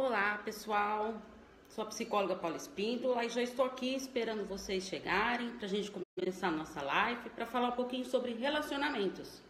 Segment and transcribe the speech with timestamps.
[0.00, 1.20] Olá, pessoal.
[1.68, 5.90] Sou a psicóloga Paula Espíndola e já estou aqui esperando vocês chegarem para a gente
[5.90, 9.42] começar a nossa live para falar um pouquinho sobre relacionamentos.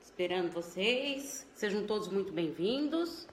[0.00, 1.46] Esperando vocês.
[1.54, 3.28] Sejam todos muito bem-vindos.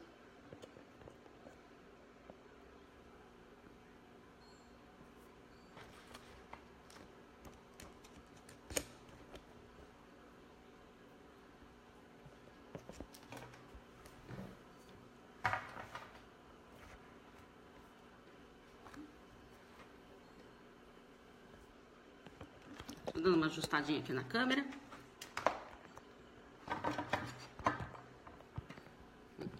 [23.26, 24.66] dando uma ajustadinha aqui na câmera.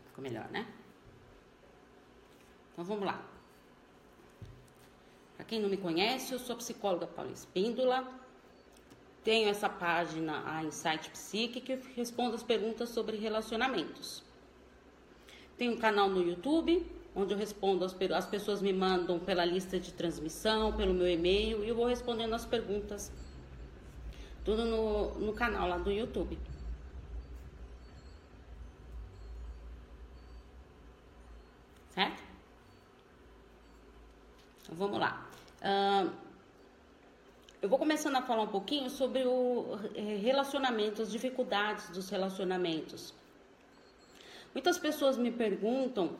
[0.08, 0.68] Ficou melhor, né?
[2.74, 3.24] Então vamos lá.
[5.38, 8.06] Para quem não me conhece, eu sou psicóloga Paula Espíndola.
[9.24, 14.24] Tenho essa página, a Insight Psique, que responde as perguntas sobre relacionamentos.
[15.58, 19.80] Tenho um canal no YouTube, onde eu respondo, as, as pessoas me mandam pela lista
[19.80, 23.12] de transmissão, pelo meu e-mail, e eu vou respondendo as perguntas
[24.46, 26.38] tudo no, no canal lá do YouTube.
[31.90, 32.24] Certo?
[34.62, 35.28] Então, vamos lá.
[35.62, 36.12] Uh,
[37.62, 43.12] eu vou começando a falar um pouquinho sobre o eh, relacionamento, as dificuldades dos relacionamentos.
[44.54, 46.12] Muitas pessoas me perguntam,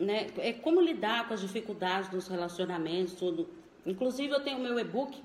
[0.00, 3.46] né, é como lidar com as dificuldades dos relacionamentos, tudo.
[3.84, 5.22] Inclusive eu tenho meu e-book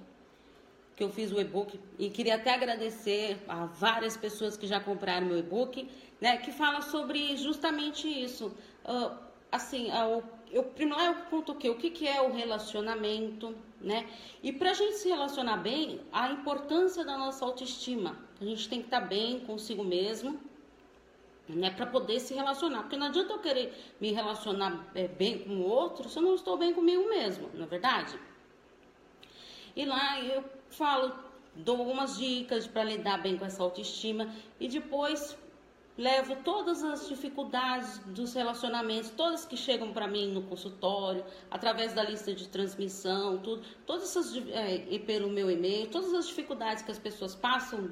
[0.98, 5.28] que eu fiz o e-book e queria até agradecer a várias pessoas que já compraram
[5.28, 5.88] meu e-book,
[6.20, 8.48] né, que fala sobre justamente isso.
[8.84, 9.16] Uh,
[9.52, 14.10] assim, uh, eu primeiro eu conto o que, o que, que é o relacionamento, né?
[14.42, 18.18] E para a gente se relacionar bem, a importância da nossa autoestima.
[18.42, 20.40] A gente tem que estar tá bem consigo mesmo,
[21.48, 22.82] né, para poder se relacionar.
[22.82, 26.34] Porque não adianta eu querer me relacionar é, bem com o outro se eu não
[26.34, 28.20] estou bem comigo mesmo, não é verdade?
[29.76, 31.14] E lá eu falo,
[31.56, 35.38] dou algumas dicas para lidar bem com essa autoestima e depois
[35.98, 42.04] levo todas as dificuldades dos relacionamentos, todas que chegam para mim no consultório, através da
[42.04, 47.00] lista de transmissão, tudo, todas essas é, pelo meu e-mail, todas as dificuldades que as
[47.00, 47.92] pessoas passam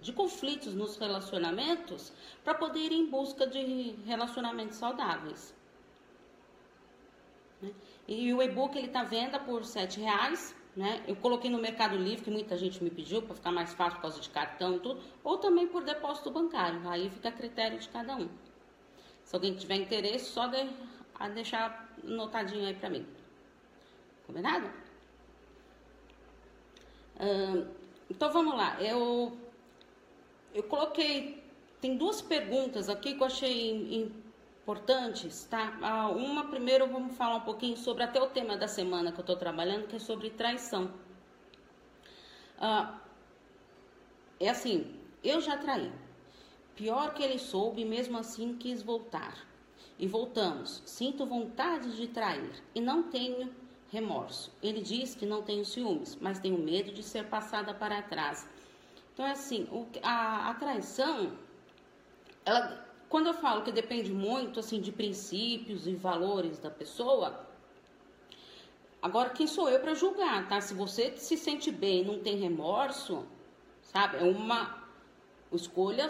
[0.00, 2.12] de conflitos nos relacionamentos,
[2.44, 5.54] para poder ir em busca de relacionamentos saudáveis.
[7.60, 7.70] Né?
[8.06, 11.02] E o e-book ele está venda por sete reais né?
[11.06, 14.02] Eu coloquei no Mercado Livre, que muita gente me pediu para ficar mais fácil por
[14.02, 16.88] causa de cartão tudo, ou também por depósito bancário.
[16.88, 18.28] Aí fica a critério de cada um.
[19.24, 20.68] Se alguém tiver interesse, só de,
[21.14, 23.06] a deixar notadinho aí para mim.
[24.26, 24.70] Combinado?
[28.10, 28.82] então vamos lá.
[28.82, 29.36] Eu,
[30.54, 31.40] eu coloquei.
[31.80, 34.12] Tem duas perguntas aqui que eu achei
[34.62, 35.76] importantes, tá?
[35.82, 39.22] Ah, uma, primeiro, vamos falar um pouquinho sobre até o tema da semana que eu
[39.22, 40.92] estou trabalhando, que é sobre traição.
[42.58, 43.00] Ah,
[44.38, 45.90] é assim, eu já traí.
[46.76, 49.36] Pior que ele soube, mesmo assim quis voltar.
[49.98, 50.82] E voltamos.
[50.86, 53.52] Sinto vontade de trair e não tenho
[53.90, 54.52] remorso.
[54.62, 58.48] Ele diz que não tenho ciúmes, mas tenho medo de ser passada para trás.
[59.12, 59.68] Então, é assim,
[60.02, 61.32] a, a traição,
[62.44, 67.46] ela quando eu falo que depende muito assim de princípios e valores da pessoa,
[69.02, 70.58] agora quem sou eu para julgar, tá?
[70.62, 73.26] Se você se sente bem, não tem remorso,
[73.82, 74.16] sabe?
[74.16, 74.82] É uma
[75.52, 76.08] escolha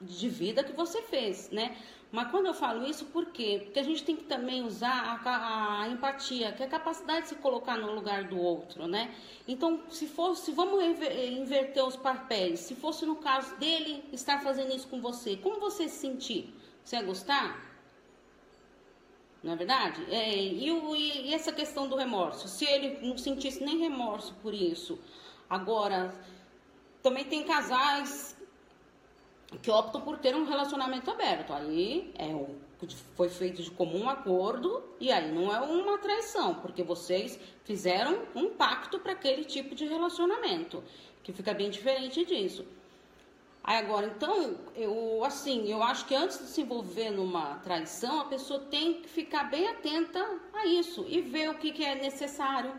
[0.00, 1.76] de vida que você fez, né?
[2.12, 3.60] Mas quando eu falo isso, por quê?
[3.64, 7.28] Porque a gente tem que também usar a, a, empatia, que é a capacidade de
[7.30, 9.14] se colocar no lugar do outro, né?
[9.46, 12.60] Então, se fosse, vamos inverter os papéis.
[12.60, 16.54] Se fosse no caso dele estar fazendo isso com você, como você se sentir?
[16.84, 17.60] Você ia gostar?
[19.42, 20.04] Não é verdade?
[20.08, 22.46] É, e, e, e essa questão do remorso?
[22.46, 24.98] Se ele não sentisse nem remorso por isso,
[25.50, 26.14] agora
[27.02, 28.35] também tem casais
[29.62, 31.52] que optam por ter um relacionamento aberto.
[31.52, 32.26] Aí é
[33.14, 38.50] foi feito de comum acordo e aí não é uma traição, porque vocês fizeram um
[38.50, 40.84] pacto para aquele tipo de relacionamento,
[41.22, 42.66] que fica bem diferente disso.
[43.64, 48.24] Aí agora, então, eu assim, eu acho que antes de se envolver numa traição, a
[48.26, 52.72] pessoa tem que ficar bem atenta a isso e ver o que, que é necessário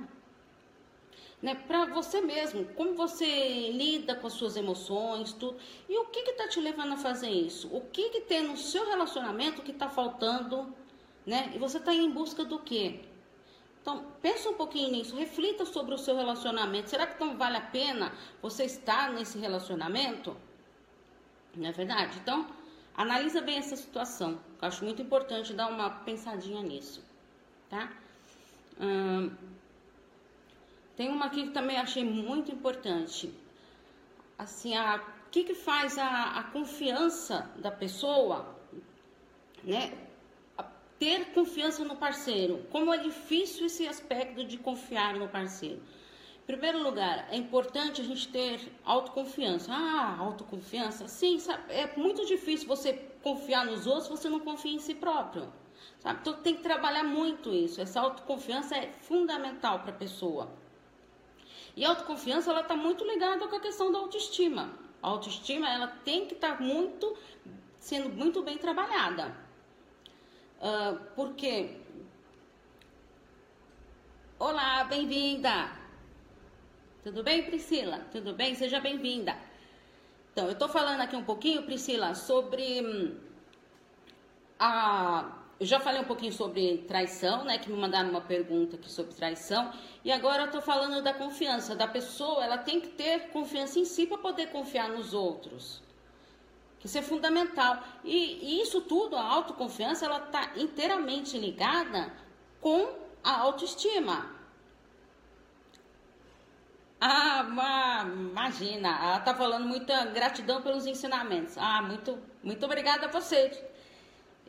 [1.41, 5.57] né, para você mesmo, como você lida com as suas emoções, tudo.
[5.87, 7.67] E o que está te levando a fazer isso?
[7.71, 10.73] O que, que tem no seu relacionamento que está faltando,
[11.25, 11.51] né?
[11.53, 13.01] E você está em busca do quê?
[13.81, 16.89] Então, pensa um pouquinho nisso, reflita sobre o seu relacionamento.
[16.89, 20.35] Será que não vale a pena você estar nesse relacionamento?
[21.55, 22.17] Não é verdade?
[22.17, 22.45] Então,
[22.97, 24.39] Analisa bem essa situação.
[24.59, 26.99] Eu acho muito importante dar uma pensadinha nisso,
[27.69, 27.93] tá?
[28.81, 29.29] Hum,
[30.97, 33.33] tem uma aqui que também achei muito importante.
[34.38, 38.55] Assim, a o que, que faz a, a confiança da pessoa,
[39.61, 39.91] né?
[40.97, 42.65] ter confiança no parceiro.
[42.71, 45.81] Como é difícil esse aspecto de confiar no parceiro.
[46.44, 49.71] Em primeiro lugar, é importante a gente ter autoconfiança.
[49.71, 51.07] Ah, autoconfiança?
[51.07, 51.73] Sim, sabe?
[51.73, 55.51] é muito difícil você confiar nos outros se você não confia em si próprio.
[55.99, 56.19] Sabe?
[56.21, 57.81] Então tem que trabalhar muito isso.
[57.81, 60.49] Essa autoconfiança é fundamental para a pessoa.
[61.77, 64.74] E a autoconfiança ela está muito ligada com a questão da autoestima.
[65.00, 67.15] A autoestima ela tem que estar tá muito
[67.79, 69.31] sendo muito bem trabalhada.
[70.59, 71.77] Uh, porque
[74.39, 75.71] Olá, bem-vinda.
[77.03, 78.00] Tudo bem, Priscila?
[78.12, 78.56] Tudo bem?
[78.56, 79.38] Seja bem-vinda.
[80.31, 83.19] Então, eu estou falando aqui um pouquinho, Priscila, sobre hum,
[84.59, 87.57] a eu já falei um pouquinho sobre traição, né?
[87.57, 89.71] Que me mandaram uma pergunta aqui sobre traição.
[90.06, 92.44] E agora eu tô falando da confiança da pessoa.
[92.44, 95.81] Ela tem que ter confiança em si para poder confiar nos outros.
[96.80, 97.81] Que isso é fundamental.
[98.04, 102.13] E, e isso tudo, a autoconfiança, ela tá inteiramente ligada
[102.62, 102.94] com
[103.24, 104.38] a autoestima.
[107.01, 111.57] Ah, imagina, ela tá falando muita gratidão pelos ensinamentos.
[111.57, 113.66] Ah, muito, muito obrigada a você.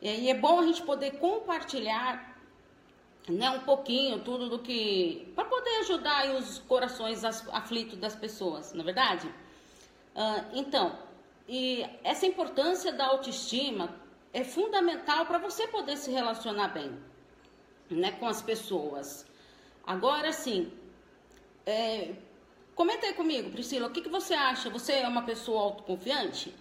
[0.01, 2.39] E é bom a gente poder compartilhar
[3.27, 5.31] né, um pouquinho tudo do que.
[5.35, 9.27] para poder ajudar os corações aflitos das pessoas, na é verdade?
[10.15, 10.97] Uh, então,
[11.47, 13.93] e essa importância da autoestima
[14.33, 16.91] é fundamental para você poder se relacionar bem
[17.89, 19.25] né, com as pessoas.
[19.85, 20.71] Agora sim,
[21.65, 22.13] é,
[22.75, 24.69] comenta aí comigo, Priscila, o que, que você acha?
[24.69, 26.53] Você é uma pessoa autoconfiante?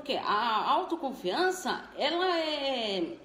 [0.00, 3.18] Porque a autoconfiança, ela é.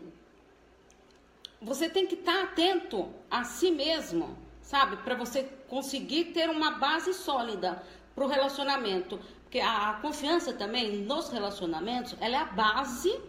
[1.62, 4.98] Você tem que estar atento a si mesmo, sabe?
[4.98, 7.81] Para você conseguir ter uma base sólida
[8.13, 9.18] para o relacionamento.
[9.44, 13.21] Porque a confiança também nos relacionamentos, ela é a base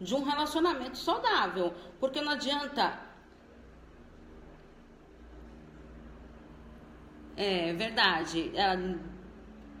[0.00, 1.72] de um relacionamento saudável.
[2.00, 2.98] Porque não adianta.
[7.36, 8.50] É verdade.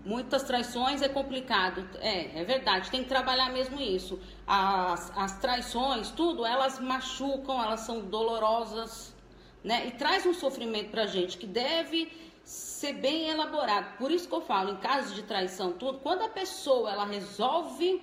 [0.04, 1.88] Muitas traições é complicado.
[2.00, 4.20] É, é verdade, tem que trabalhar mesmo isso.
[4.46, 9.14] As, as traições, tudo, elas machucam, elas são dolorosas,
[9.62, 9.86] né?
[9.86, 12.12] E traz um sofrimento pra gente que deve
[12.44, 13.96] ser bem elaborado.
[13.96, 18.02] Por isso que eu falo, em casos de traição, tudo, quando a pessoa ela resolve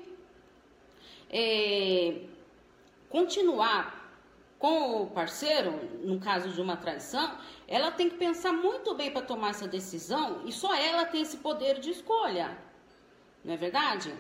[1.30, 2.22] é,
[3.10, 4.02] continuar
[4.58, 5.72] com o parceiro,
[6.04, 7.36] no caso de uma traição,
[7.72, 11.38] ela tem que pensar muito bem para tomar essa decisão e só ela tem esse
[11.38, 12.58] poder de escolha.
[13.46, 14.14] Não é verdade?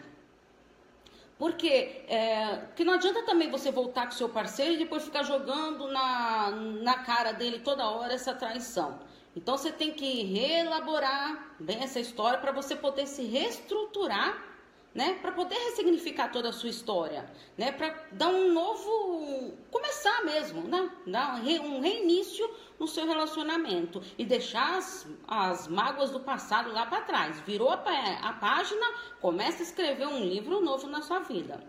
[1.37, 5.87] Porque é, que não adianta também você voltar com seu parceiro e depois ficar jogando
[5.87, 8.99] na, na cara dele toda hora essa traição.
[9.35, 14.50] Então você tem que reelaborar bem essa história para você poder se reestruturar
[14.93, 17.25] né, para poder ressignificar toda a sua história,
[17.57, 24.25] né, para dar um novo, começar mesmo, né, dar um reinício no seu relacionamento e
[24.25, 27.39] deixar as, as mágoas do passado lá para trás.
[27.41, 27.75] Virou a,
[28.21, 28.85] a página,
[29.21, 31.63] começa a escrever um livro novo na sua vida,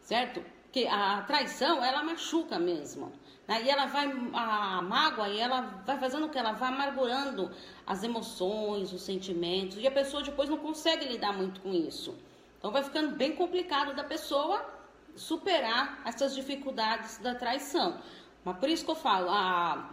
[0.00, 0.42] certo?
[0.72, 3.12] Que a traição ela machuca mesmo.
[3.46, 3.62] Né?
[3.64, 6.38] E ela vai, a mágoa, e ela vai fazendo o que?
[6.38, 7.50] Ela vai amargurando
[7.86, 12.14] as emoções, os sentimentos, e a pessoa depois não consegue lidar muito com isso.
[12.58, 14.64] Então vai ficando bem complicado da pessoa
[15.14, 18.00] superar essas dificuldades da traição.
[18.44, 19.90] Mas por isso que eu falo, a,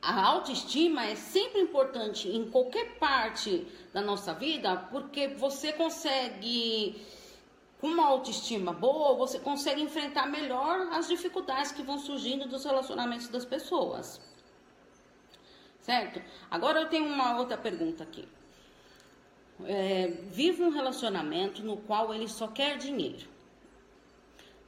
[0.00, 7.00] a autoestima é sempre importante em qualquer parte da nossa vida, porque você consegue
[7.82, 13.26] com uma autoestima boa, você consegue enfrentar melhor as dificuldades que vão surgindo dos relacionamentos
[13.26, 14.20] das pessoas.
[15.80, 16.22] Certo?
[16.48, 18.28] Agora eu tenho uma outra pergunta aqui.
[19.64, 23.26] É, vive um relacionamento no qual ele só quer dinheiro.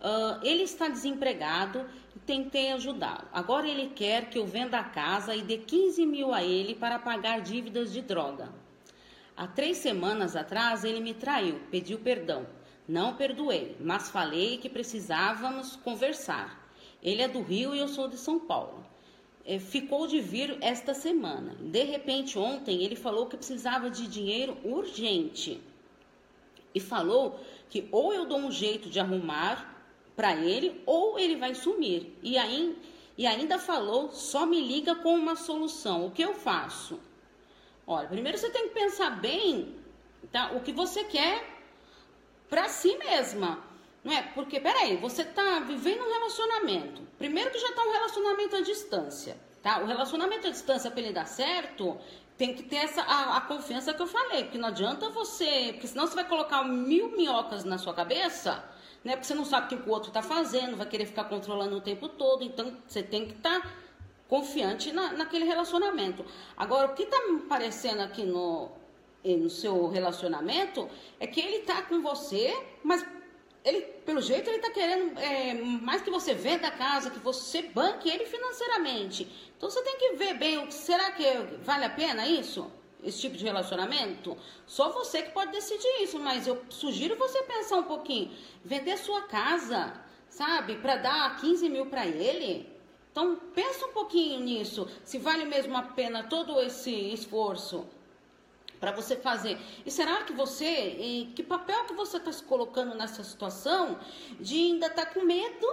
[0.00, 3.28] Uh, ele está desempregado e tentei ajudá-lo.
[3.32, 6.98] Agora ele quer que eu venda a casa e dê 15 mil a ele para
[6.98, 8.52] pagar dívidas de droga.
[9.36, 12.44] Há três semanas atrás ele me traiu, pediu perdão.
[12.86, 16.68] Não perdoei, mas falei que precisávamos conversar.
[17.02, 18.84] Ele é do Rio e eu sou de São Paulo.
[19.44, 21.54] É, ficou de vir esta semana.
[21.60, 25.60] De repente, ontem, ele falou que precisava de dinheiro urgente.
[26.74, 27.38] E falou
[27.70, 29.74] que ou eu dou um jeito de arrumar
[30.16, 32.16] para ele, ou ele vai sumir.
[32.22, 32.76] E, aí,
[33.16, 36.06] e ainda falou: só me liga com uma solução.
[36.06, 36.98] O que eu faço?
[37.86, 39.74] Olha, primeiro você tem que pensar bem
[40.32, 41.53] tá, o que você quer
[42.48, 43.58] para si mesma.
[44.02, 44.22] Não é?
[44.34, 47.02] Porque, peraí, você está vivendo um relacionamento.
[47.16, 49.36] Primeiro que já está um relacionamento à distância.
[49.62, 49.78] Tá?
[49.80, 51.96] O relacionamento à distância, para ele dar certo,
[52.36, 54.44] tem que ter essa, a, a, confiança que eu falei.
[54.44, 55.70] Porque não adianta você.
[55.72, 58.62] Porque senão você vai colocar mil minhocas na sua cabeça,
[59.02, 59.12] né?
[59.12, 61.80] Porque você não sabe o que o outro está fazendo, vai querer ficar controlando o
[61.80, 62.44] tempo todo.
[62.44, 63.62] Então, você tem que estar.
[63.62, 63.84] Tá
[64.28, 66.24] confiante na, naquele relacionamento.
[66.56, 68.70] Agora, o que está me parecendo aqui no,
[69.24, 70.88] no seu relacionamento
[71.18, 73.04] é que ele está com você, mas
[73.64, 77.62] ele, pelo jeito, ele está querendo é, mais que você venda a casa, que você
[77.62, 79.26] banque ele financeiramente.
[79.56, 81.24] Então você tem que ver bem, será que
[81.62, 82.70] vale a pena isso?
[83.02, 84.36] Esse tipo de relacionamento?
[84.66, 88.30] Só você que pode decidir isso, mas eu sugiro você pensar um pouquinho.
[88.62, 89.94] Vender sua casa,
[90.28, 90.76] sabe?
[90.76, 92.68] Para dar 15 mil para ele,
[93.10, 97.86] então pensa um pouquinho nisso, se vale mesmo a pena todo esse esforço
[98.84, 99.58] para você fazer.
[99.86, 103.98] E será que você, que papel que você está se colocando nessa situação
[104.38, 105.66] de ainda estar tá com medo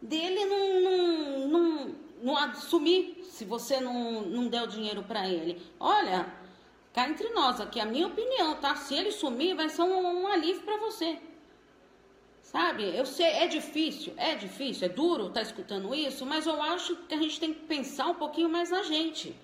[0.00, 5.60] dele não, não, não, não assumir se você não, não der o dinheiro para ele?
[5.80, 6.32] Olha,
[6.92, 8.76] cá entre nós aqui, a minha opinião, tá?
[8.76, 11.18] Se ele sumir, vai ser um, um alívio para você.
[12.42, 12.96] Sabe?
[12.96, 16.94] Eu sei, é difícil, é difícil, é duro estar tá escutando isso, mas eu acho
[17.08, 19.34] que a gente tem que pensar um pouquinho mais na gente.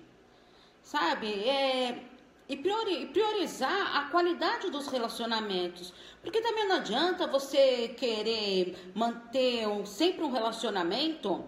[0.83, 1.27] Sabe?
[1.27, 2.01] É,
[2.49, 5.93] e priorizar a qualidade dos relacionamentos.
[6.23, 11.47] Porque também não adianta você querer manter um, sempre um relacionamento.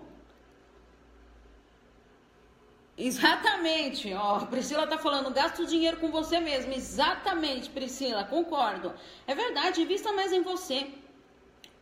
[2.95, 6.71] Exatamente, ó, a Priscila tá falando, gasta o dinheiro com você mesmo.
[6.71, 8.93] Exatamente, Priscila, concordo.
[9.25, 10.87] É verdade, invista mais em você.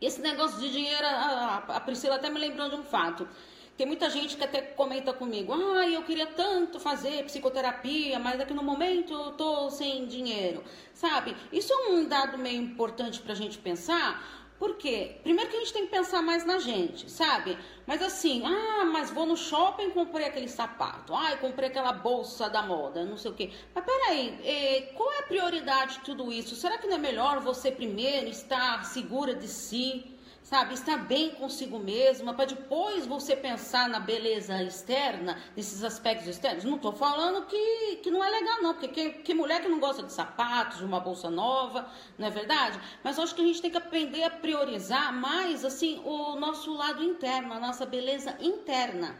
[0.00, 3.28] Esse negócio de dinheiro, a, a Priscila até me lembrou de um fato.
[3.76, 8.52] Tem muita gente que até comenta comigo, ah, eu queria tanto fazer psicoterapia, mas aqui
[8.52, 10.62] no momento eu tô sem dinheiro,
[10.92, 11.34] sabe?
[11.50, 15.16] Isso é um dado meio importante para a gente pensar, por quê?
[15.22, 17.56] Primeiro que a gente tem que pensar mais na gente, sabe?
[17.86, 21.14] Mas assim, ah, mas vou no shopping e comprei aquele sapato.
[21.14, 23.50] Ah, eu comprei aquela bolsa da moda, não sei o quê.
[23.74, 26.54] Mas peraí, eh, qual é a prioridade de tudo isso?
[26.54, 30.04] Será que não é melhor você primeiro estar segura de si?
[30.42, 30.74] Sabe?
[30.74, 36.64] Estar bem consigo mesma, para depois você pensar na beleza externa, nesses aspectos externos.
[36.64, 39.78] Não estou falando que, que não é legal, não, porque que, que, mulher que não
[39.78, 42.80] gosta de sapatos, de uma bolsa nova, não é verdade?
[43.04, 47.02] Mas acho que a gente tem que aprender a priorizar mais, assim, o nosso lado
[47.02, 49.16] interno, a nossa beleza interna.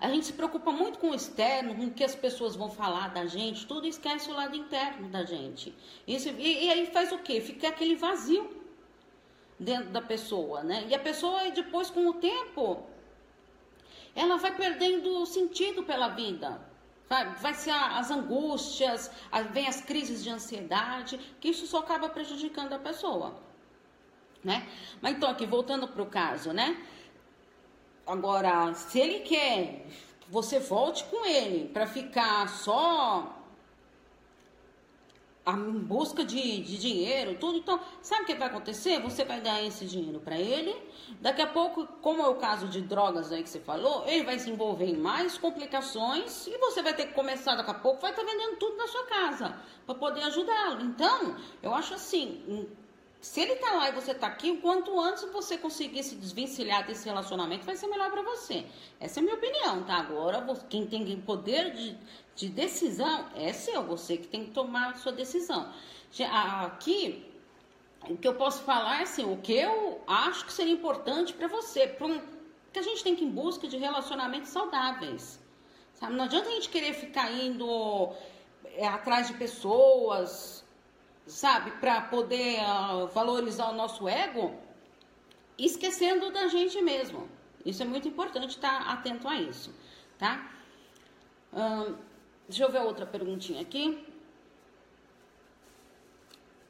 [0.00, 3.08] A gente se preocupa muito com o externo, com o que as pessoas vão falar
[3.08, 5.74] da gente, tudo esquece o lado interno da gente.
[6.06, 7.40] Isso, e, e aí faz o quê?
[7.40, 8.57] Fica aquele vazio
[9.58, 10.86] dentro da pessoa, né?
[10.88, 12.86] E a pessoa depois com o tempo
[14.14, 16.60] ela vai perdendo sentido pela vida.
[17.08, 19.10] Vai, vai ser as angústias,
[19.52, 23.40] vem as crises de ansiedade, que isso só acaba prejudicando a pessoa,
[24.44, 24.68] né?
[25.00, 26.76] Mas então aqui voltando para o caso, né?
[28.06, 29.86] Agora, se ele quer
[30.20, 33.37] que você volte com ele para ficar só
[35.56, 37.58] em busca de, de dinheiro, tudo.
[37.58, 39.00] Então, sabe o que vai acontecer?
[39.00, 40.76] Você vai dar esse dinheiro para ele.
[41.20, 44.38] Daqui a pouco, como é o caso de drogas aí que você falou, ele vai
[44.38, 48.10] se envolver em mais complicações e você vai ter que começar daqui a pouco, vai
[48.10, 50.82] estar tá vendendo tudo na sua casa para poder ajudá-lo.
[50.82, 52.68] Então, eu acho assim,
[53.20, 56.86] se ele tá lá e você tá aqui, o quanto antes você conseguir se desvencilhar
[56.86, 58.64] desse relacionamento, vai ser melhor para você.
[59.00, 59.96] Essa é a minha opinião, tá?
[59.96, 61.96] Agora, quem tem poder de
[62.38, 65.72] de decisão é seu, você que tem que tomar a sua decisão.
[66.30, 67.26] Aqui,
[68.08, 71.48] o que eu posso falar é assim, o que eu acho que seria importante para
[71.48, 72.20] você, um,
[72.72, 75.40] que a gente tem que ir em busca de relacionamentos saudáveis.
[75.94, 76.14] Sabe?
[76.14, 78.12] Não adianta a gente querer ficar indo
[78.76, 80.64] é, atrás de pessoas,
[81.28, 84.54] sabe, para poder uh, valorizar o nosso ego,
[85.58, 87.28] esquecendo da gente mesmo.
[87.64, 89.74] Isso é muito importante estar atento a isso,
[90.18, 90.50] tá?
[92.48, 94.06] Deixa eu ver outra perguntinha aqui.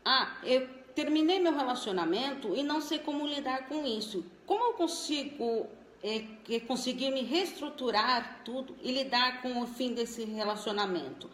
[0.05, 4.25] Ah, eu terminei meu relacionamento e não sei como lidar com isso.
[4.47, 5.67] Como eu consigo
[6.03, 11.31] é, conseguir me reestruturar tudo e lidar com o fim desse relacionamento?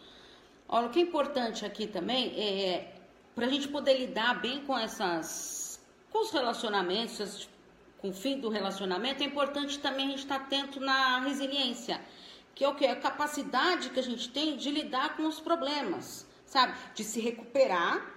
[0.67, 2.94] Olha, o que é importante aqui também é
[3.35, 5.79] para a gente poder lidar bem com essas,
[6.11, 7.49] com os relacionamentos,
[7.99, 11.99] com o fim do relacionamento, é importante também a gente estar atento na resiliência
[12.55, 12.87] que é o que?
[12.87, 16.73] A capacidade que a gente tem de lidar com os problemas, sabe?
[16.95, 18.14] De se recuperar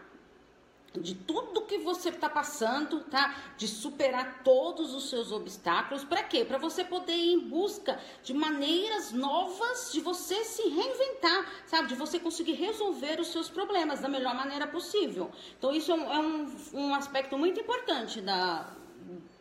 [0.94, 3.34] de tudo que você está passando, tá?
[3.56, 6.02] De superar todos os seus obstáculos.
[6.02, 6.44] Para quê?
[6.44, 11.88] Para você poder ir em busca de maneiras novas de você se reinventar, sabe?
[11.88, 15.30] De você conseguir resolver os seus problemas da melhor maneira possível.
[15.58, 18.66] Então isso é um, é um, aspecto muito importante da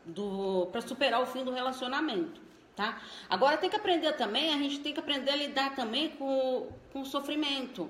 [0.06, 2.42] do para superar o fim do relacionamento.
[2.76, 3.02] Tá?
[3.28, 7.02] Agora tem que aprender também, a gente tem que aprender a lidar também com, com
[7.02, 7.90] o sofrimento,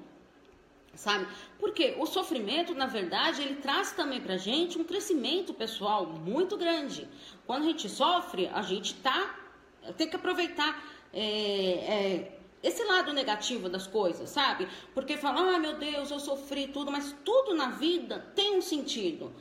[0.97, 1.27] sabe?
[1.59, 7.07] Porque o sofrimento, na verdade, ele traz também pra gente um crescimento pessoal muito grande.
[7.45, 9.35] Quando a gente sofre, a gente tá
[9.95, 14.67] tem que aproveitar é, é, esse lado negativo das coisas, sabe?
[14.93, 19.31] Porque falar, ah, meu Deus, eu sofri tudo, mas tudo na vida tem um sentido.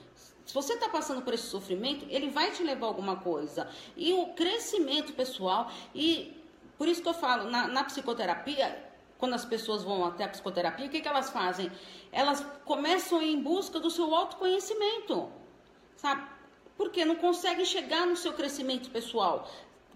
[0.45, 3.69] Se você está passando por esse sofrimento, ele vai te levar a alguma coisa.
[3.97, 6.37] E o crescimento pessoal, e
[6.79, 8.86] por isso que eu falo, na, na psicoterapia,
[9.19, 11.71] quando as pessoas vão até a psicoterapia, o que, que elas fazem?
[12.13, 15.31] Elas começam em busca do seu autoconhecimento,
[15.97, 16.23] sabe?
[16.77, 19.49] Porque não conseguem chegar no seu crescimento pessoal,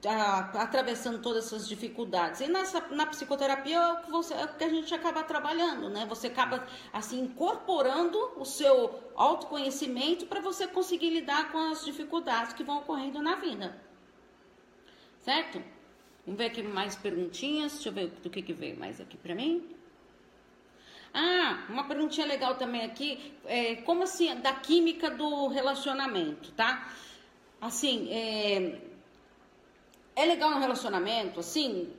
[0.07, 2.41] a, atravessando todas essas dificuldades.
[2.41, 5.91] E nessa, na psicoterapia é o, que você, é o que a gente acaba trabalhando,
[5.91, 6.07] né?
[6.09, 12.65] Você acaba, assim, incorporando o seu autoconhecimento para você conseguir lidar com as dificuldades que
[12.65, 13.79] vão ocorrendo na vida.
[15.19, 15.63] Certo?
[16.31, 17.73] Vamos ver aqui mais perguntinhas.
[17.73, 19.69] Deixa eu ver do que, que veio mais aqui para mim.
[21.13, 23.35] Ah, uma perguntinha legal também aqui.
[23.47, 26.89] É, como assim, da química do relacionamento, tá?
[27.61, 28.81] Assim, é,
[30.15, 31.93] é legal no relacionamento, assim,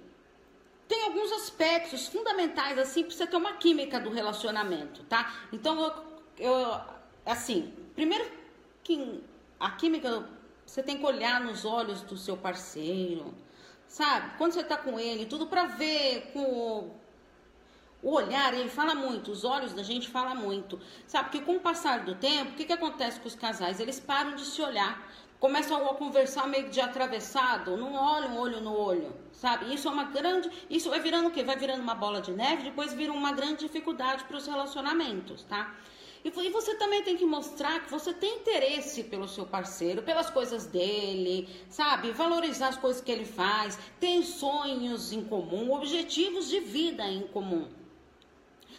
[0.87, 5.49] tem alguns aspectos fundamentais, assim, pra você ter uma química do relacionamento, tá?
[5.51, 5.93] Então, eu,
[6.39, 6.81] eu
[7.25, 8.31] assim, primeiro
[8.81, 9.21] que
[9.59, 10.25] a química,
[10.65, 13.35] você tem que olhar nos olhos do seu parceiro,
[13.91, 14.31] sabe?
[14.37, 16.89] Quando você tá com ele, tudo para ver com
[18.01, 20.79] o olhar, ele fala muito, os olhos da gente fala muito.
[21.05, 21.25] Sabe?
[21.25, 23.81] Porque com o passar do tempo, o que, que acontece com os casais?
[23.81, 28.73] Eles param de se olhar, começam a conversar meio de atravessado, não olham olho no
[28.73, 29.73] olho, sabe?
[29.73, 30.49] Isso é uma grande.
[30.69, 31.43] Isso vai virando o quê?
[31.43, 35.75] Vai virando uma bola de neve, depois vira uma grande dificuldade para os relacionamentos, tá?
[36.23, 40.67] E você também tem que mostrar que você tem interesse pelo seu parceiro, pelas coisas
[40.67, 42.11] dele, sabe?
[42.11, 47.67] Valorizar as coisas que ele faz, tem sonhos em comum, objetivos de vida em comum.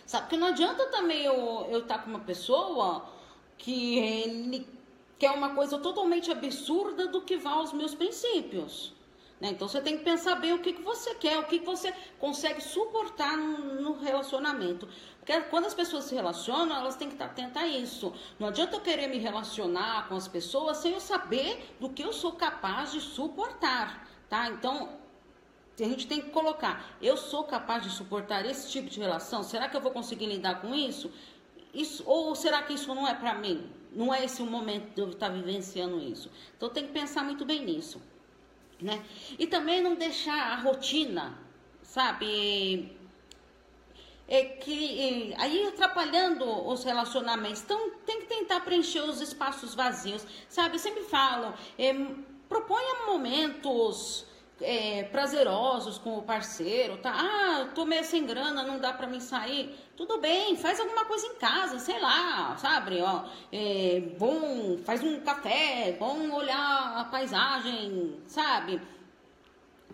[0.06, 0.24] Sabe?
[0.24, 3.08] Porque não adianta também eu estar tá com uma pessoa
[3.58, 4.66] que ele
[5.18, 8.92] quer uma coisa totalmente absurda do que vá aos meus princípios.
[9.42, 9.50] Né?
[9.50, 11.92] Então você tem que pensar bem o que, que você quer, o que, que você
[12.20, 14.88] consegue suportar no, no relacionamento.
[15.18, 18.14] Porque quando as pessoas se relacionam, elas têm que estar atentas a isso.
[18.38, 22.12] Não adianta eu querer me relacionar com as pessoas sem eu saber do que eu
[22.12, 24.46] sou capaz de suportar, tá?
[24.46, 24.90] Então,
[25.76, 29.42] a gente tem que colocar, eu sou capaz de suportar esse tipo de relação?
[29.42, 31.10] Será que eu vou conseguir lidar com isso?
[31.74, 33.68] isso ou será que isso não é para mim?
[33.90, 36.30] Não é esse o momento de eu estar vivenciando isso.
[36.56, 38.11] Então tem que pensar muito bem nisso
[38.82, 39.04] né?
[39.38, 41.38] E também não deixar a rotina,
[41.82, 42.96] sabe?
[44.28, 47.62] É que aí atrapalhando os relacionamentos.
[47.62, 50.76] Então tem que tentar preencher os espaços vazios, sabe?
[50.76, 51.92] Eu sempre falo, é,
[52.48, 54.26] proponha momentos
[54.62, 57.12] é, prazerosos com o parceiro, tá?
[57.14, 59.74] Ah, tô meio sem grana, não dá para mim sair.
[59.96, 63.00] Tudo bem, faz alguma coisa em casa, sei lá, sabe?
[63.00, 68.80] Ó, é, bom, faz um café, bom olhar a paisagem, sabe?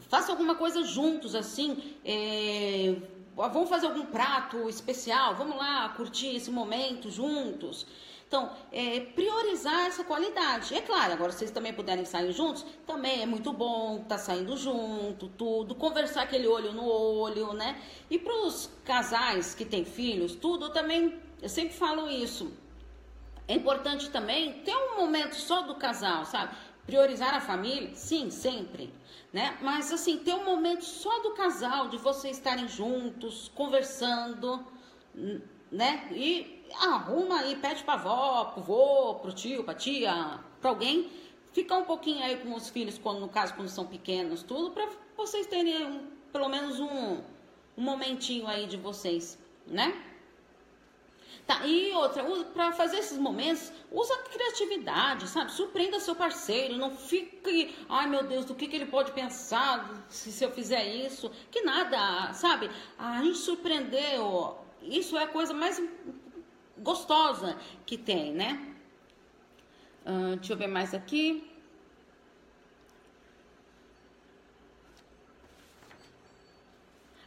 [0.08, 1.96] Faça alguma coisa juntos, assim.
[2.04, 2.94] É,
[3.34, 7.86] vamos fazer algum prato especial, vamos lá curtir esse momento juntos.
[8.28, 10.74] Então, é, priorizar essa qualidade.
[10.74, 15.28] É claro, agora vocês também puderem sair juntos, também é muito bom tá saindo junto,
[15.28, 17.80] tudo, conversar aquele olho no olho, né?
[18.10, 22.52] E para os casais que têm filhos, tudo, eu também, eu sempre falo isso.
[23.48, 26.54] É importante também ter um momento só do casal, sabe?
[26.84, 28.92] Priorizar a família, sim, sempre,
[29.32, 29.56] né?
[29.62, 34.62] Mas assim, ter um momento só do casal, de vocês estarem juntos, conversando,
[35.72, 36.08] né?
[36.12, 41.10] E arruma aí, pede pra avó, pro vô, pro tio, pra tia, pra alguém,
[41.52, 44.88] ficar um pouquinho aí com os filhos, quando, no caso, quando são pequenos, tudo, pra
[45.16, 47.20] vocês terem um, pelo menos um,
[47.76, 50.04] um momentinho aí de vocês, né?
[51.46, 55.50] Tá, e outra, para fazer esses momentos, usa a criatividade, sabe?
[55.50, 60.30] Surpreenda seu parceiro, não fique, ai meu Deus, do que, que ele pode pensar se,
[60.30, 61.30] se eu fizer isso?
[61.50, 62.70] Que nada, sabe?
[62.98, 65.82] A gente surpreendeu, isso é a coisa mais
[66.80, 68.74] gostosa que tem, né?
[70.06, 71.48] Uh, deixa eu ver mais aqui.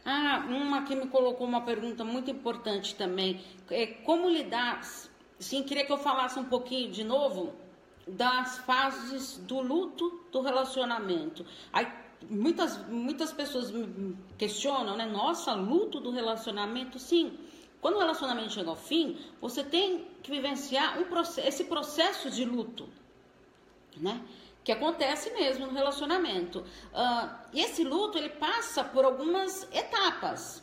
[0.04, 3.40] Ah, uma que me colocou uma pergunta muito importante também.
[3.70, 4.82] É como lidar
[5.42, 7.52] sim, queria que eu falasse um pouquinho de novo
[8.06, 11.44] das fases do luto do relacionamento.
[11.72, 11.86] Aí
[12.28, 13.72] muitas, muitas pessoas
[14.38, 15.06] questionam, né?
[15.06, 17.38] Nossa, luto do relacionamento, sim.
[17.82, 22.44] Quando o relacionamento chega ao fim, você tem que vivenciar um processo, esse processo de
[22.44, 22.88] luto,
[23.96, 24.22] né?
[24.62, 26.60] Que acontece mesmo no relacionamento.
[26.60, 30.62] Uh, e esse luto ele passa por algumas etapas,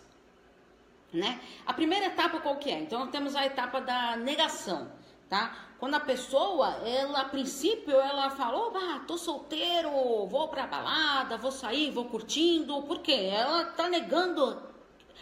[1.12, 1.42] né?
[1.66, 2.80] A primeira etapa qual que é?
[2.80, 4.90] Então temos a etapa da negação,
[5.28, 5.68] tá?
[5.78, 9.92] Quando a pessoa, ela a princípio, ela falou, ah, tô solteiro,
[10.26, 13.30] vou pra balada, vou sair, vou curtindo, por quê?
[13.30, 14.69] Ela tá negando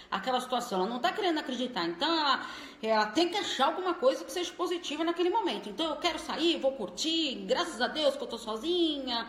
[0.10, 1.86] aquela situação, ela não tá querendo acreditar.
[1.86, 2.45] Então ela,
[2.81, 5.69] ela tem que achar alguma coisa que seja positiva naquele momento.
[5.69, 9.27] Então eu quero sair, vou curtir, graças a Deus que eu tô sozinha.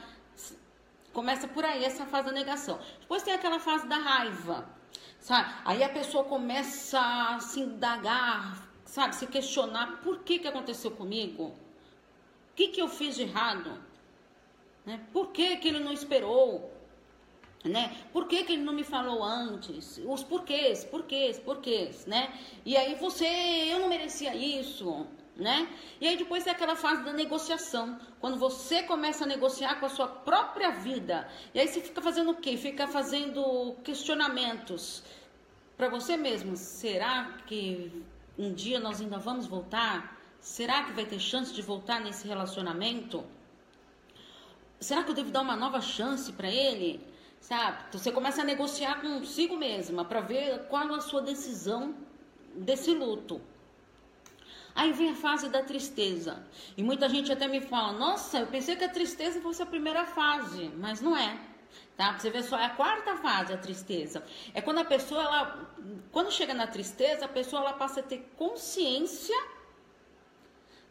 [1.12, 2.78] Começa por aí essa fase da negação.
[3.00, 4.68] Depois tem aquela fase da raiva,
[5.18, 5.52] sabe?
[5.64, 11.44] Aí a pessoa começa a se indagar, sabe, se questionar por que, que aconteceu comigo,
[11.44, 13.83] o que, que eu fiz de errado,
[14.85, 15.00] né?
[15.12, 16.78] por que, que ele não esperou,
[17.64, 17.97] né?
[18.12, 20.01] Por que, que ele não me falou antes?
[20.05, 22.33] Os porquês, porquês, porquês, né?
[22.64, 25.68] E aí você, eu não merecia isso, né?
[26.01, 29.88] E aí depois é aquela fase da negociação, quando você começa a negociar com a
[29.88, 31.29] sua própria vida.
[31.55, 32.57] E aí você fica fazendo o quê?
[32.57, 35.03] Fica fazendo questionamentos
[35.77, 36.57] para você mesmo.
[36.57, 38.05] Será que
[38.37, 40.16] um dia nós ainda vamos voltar?
[40.40, 43.25] Será que vai ter chance de voltar nesse relacionamento?
[44.81, 47.05] Será que eu devo dar uma nova chance para ele?
[47.40, 47.85] Sabe?
[47.88, 51.94] Então você começa a negociar consigo mesma para ver qual a sua decisão
[52.55, 53.40] desse luto.
[54.74, 56.44] Aí vem a fase da tristeza.
[56.77, 60.05] E muita gente até me fala: "Nossa, eu pensei que a tristeza fosse a primeira
[60.05, 61.38] fase", mas não é.
[61.96, 62.16] Tá?
[62.16, 64.22] Você vê só é a quarta fase, a tristeza.
[64.55, 65.68] É quando a pessoa ela
[66.12, 69.37] quando chega na tristeza, a pessoa ela passa a ter consciência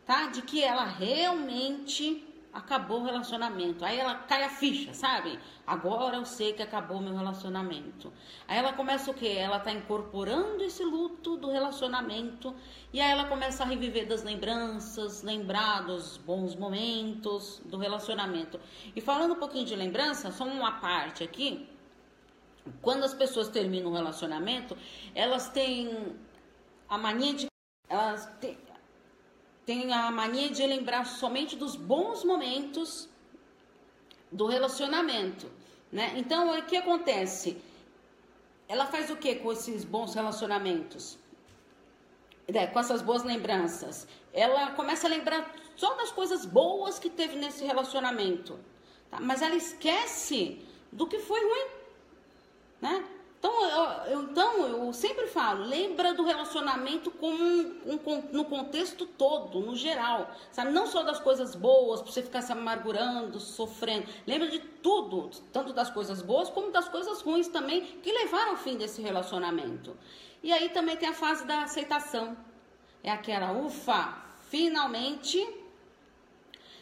[0.07, 0.27] tá?
[0.27, 3.85] De que ela realmente acabou o relacionamento.
[3.85, 5.39] Aí ela cai a ficha, sabe?
[5.65, 8.11] Agora eu sei que acabou meu relacionamento.
[8.47, 9.35] Aí ela começa o quê?
[9.37, 12.55] Ela tá incorporando esse luto do relacionamento
[12.91, 18.59] e aí ela começa a reviver das lembranças, lembrar dos bons momentos do relacionamento.
[18.95, 21.69] E falando um pouquinho de lembrança, só uma parte aqui.
[22.81, 24.75] Quando as pessoas terminam um relacionamento,
[25.15, 26.17] elas têm
[26.89, 27.47] a mania de
[27.89, 28.57] elas têm,
[29.67, 33.09] tem a mania de lembrar somente dos bons momentos
[34.31, 35.51] do relacionamento,
[35.91, 36.13] né?
[36.15, 37.61] Então, o que acontece?
[38.65, 41.19] Ela faz o que com esses bons relacionamentos?
[42.47, 44.07] É, com essas boas lembranças?
[44.31, 48.57] Ela começa a lembrar só das coisas boas que teve nesse relacionamento,
[49.11, 49.19] tá?
[49.19, 51.67] mas ela esquece do que foi ruim,
[52.81, 53.05] né?
[53.39, 59.59] Então eu, então, eu sempre falo, lembra do relacionamento como um, um, no contexto todo,
[59.59, 60.71] no geral, sabe?
[60.71, 64.07] Não só das coisas boas, para você ficar se amargurando, sofrendo.
[64.25, 68.57] Lembra de tudo, tanto das coisas boas como das coisas ruins também, que levaram ao
[68.57, 69.95] fim desse relacionamento.
[70.41, 72.35] E aí também tem a fase da aceitação.
[73.03, 74.17] É aquela, ufa,
[74.49, 75.47] finalmente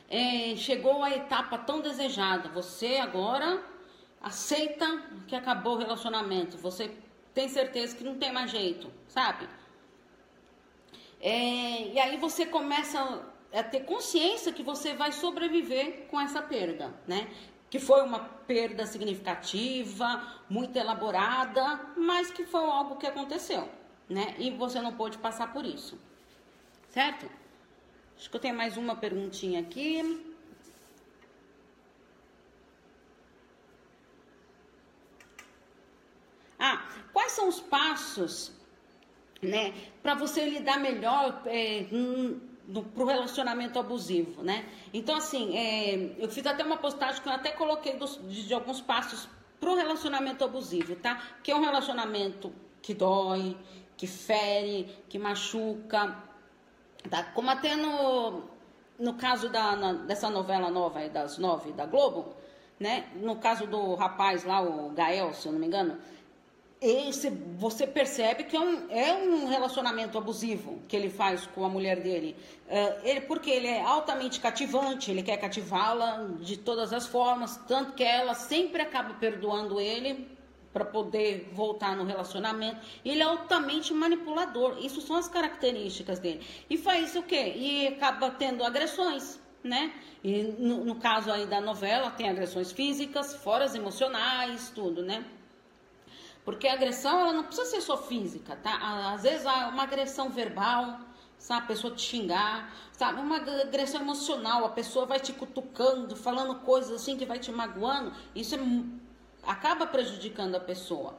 [0.09, 2.49] é, chegou a etapa tão desejada.
[2.49, 3.61] Você agora
[4.25, 6.91] aceita que acabou o relacionamento, você
[7.31, 9.47] tem certeza que não tem mais jeito, sabe?
[11.21, 12.99] É, e aí você começa
[13.53, 17.29] a ter consciência que você vai sobreviver com essa perda, né?
[17.69, 23.69] Que foi uma perda significativa, muito elaborada, mas que foi algo que aconteceu,
[24.09, 24.33] né?
[24.39, 25.99] E você não pôde passar por isso,
[26.89, 27.29] certo?
[28.17, 30.33] Acho que eu tenho mais uma perguntinha aqui.
[36.57, 38.51] Ah, quais são os passos,
[39.41, 39.73] né,
[40.03, 41.85] para você lidar melhor é,
[42.93, 44.65] para o relacionamento abusivo, né?
[44.93, 48.53] Então, assim, é, eu fiz até uma postagem que eu até coloquei dos, de, de
[48.53, 49.29] alguns passos
[49.61, 51.21] para o relacionamento abusivo, tá?
[51.41, 52.51] Que é um relacionamento
[52.81, 53.55] que dói,
[53.95, 56.21] que fere, que machuca,
[57.09, 57.23] tá?
[57.33, 58.43] Como até no,
[58.99, 62.35] no caso da, na, dessa novela nova aí, das nove da Globo,
[62.77, 63.07] né?
[63.15, 65.97] No caso do rapaz lá, o Gael, se eu não me engano,
[66.81, 71.69] esse, você percebe que é um, é um relacionamento abusivo que ele faz com a
[71.69, 72.35] mulher dele.
[72.67, 77.93] Uh, ele, porque ele é altamente cativante, ele quer cativá-la de todas as formas, tanto
[77.93, 80.27] que ela sempre acaba perdoando ele
[80.73, 82.81] para poder voltar no relacionamento.
[83.05, 84.77] Ele é altamente manipulador.
[84.81, 86.45] Isso são as características dele.
[86.69, 87.53] E faz o quê?
[87.55, 89.93] E acaba tendo agressões, né?
[90.21, 95.23] E no, no caso aí da novela, tem agressões físicas, fora as emocionais, tudo, né?
[96.45, 99.11] Porque a agressão, ela não precisa ser só física, tá?
[99.13, 100.99] Às vezes, uma agressão verbal,
[101.39, 101.63] sabe?
[101.63, 103.19] A pessoa te xingar, sabe?
[103.19, 108.13] Uma agressão emocional, a pessoa vai te cutucando, falando coisas assim que vai te magoando,
[108.35, 108.59] isso é,
[109.43, 111.17] acaba prejudicando a pessoa,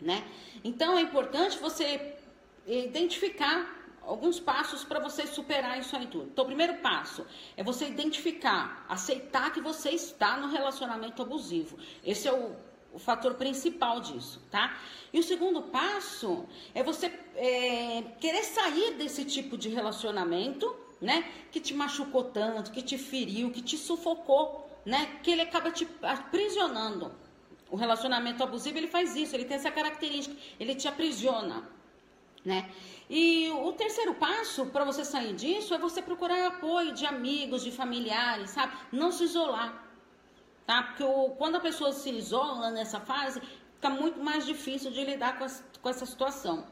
[0.00, 0.24] né?
[0.64, 2.16] Então é importante você
[2.66, 6.26] identificar alguns passos para você superar isso aí tudo.
[6.26, 11.78] Então, o primeiro passo é você identificar, aceitar que você está no relacionamento abusivo.
[12.04, 12.54] Esse é o,
[12.94, 14.78] o fator principal disso, tá?
[15.12, 21.28] E o segundo passo é você é, querer sair desse tipo de relacionamento, né?
[21.50, 25.18] Que te machucou tanto, que te feriu, que te sufocou, né?
[25.22, 27.12] Que ele acaba te aprisionando.
[27.68, 31.68] O relacionamento abusivo ele faz isso, ele tem essa característica, ele te aprisiona,
[32.44, 32.70] né?
[33.10, 37.72] E o terceiro passo para você sair disso é você procurar apoio de amigos, de
[37.72, 38.72] familiares, sabe?
[38.92, 39.83] Não se isolar,
[40.66, 40.82] tá?
[40.82, 43.40] Porque o, quando a pessoa se isola nessa fase,
[43.74, 45.46] fica muito mais difícil de lidar com,
[45.80, 46.66] com essa situação.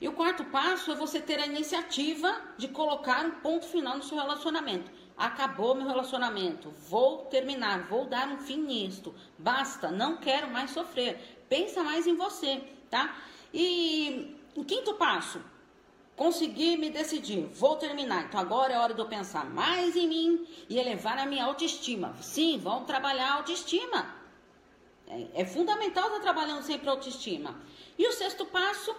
[0.00, 4.02] E o quarto passo é você ter a iniciativa de colocar um ponto final no
[4.02, 4.90] seu relacionamento.
[5.16, 9.14] Acabou meu relacionamento, vou terminar, vou dar um fim nisto.
[9.38, 11.44] Basta, não quero mais sofrer.
[11.48, 13.16] Pensa mais em você, tá?
[13.52, 15.40] E o quinto passo,
[16.16, 18.24] consegui me decidir, vou terminar.
[18.24, 22.14] Então agora é hora de eu pensar mais em mim e elevar a minha autoestima.
[22.20, 24.14] Sim, vamos trabalhar a autoestima.
[25.08, 27.54] É, é fundamental estar trabalhando sempre a autoestima.
[27.98, 28.94] E o sexto passo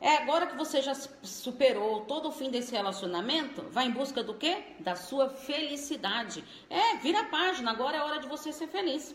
[0.00, 4.34] é agora que você já superou todo o fim desse relacionamento, vai em busca do
[4.34, 4.62] quê?
[4.80, 6.42] Da sua felicidade.
[6.70, 9.14] É, vira a página, agora é hora de você ser feliz.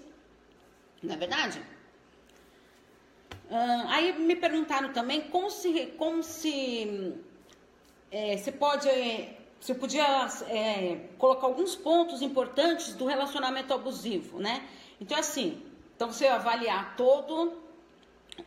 [1.02, 1.62] Não é verdade?
[3.89, 7.13] Aí me perguntaram também como se, como se
[8.15, 8.88] é, você pode,
[9.60, 14.63] se eu podia é, colocar alguns pontos importantes do relacionamento abusivo, né?
[15.01, 15.62] Então assim,
[15.93, 17.62] então você avaliar todo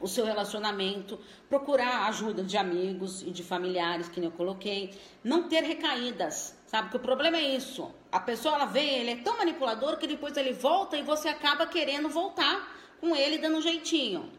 [0.00, 1.18] o seu relacionamento,
[1.50, 6.84] procurar ajuda de amigos e de familiares, que eu coloquei, não ter recaídas, sabe?
[6.84, 7.90] Porque o problema é isso.
[8.10, 11.66] A pessoa ela vem, ele é tão manipulador que depois ele volta e você acaba
[11.66, 14.30] querendo voltar com ele dando um jeitinho.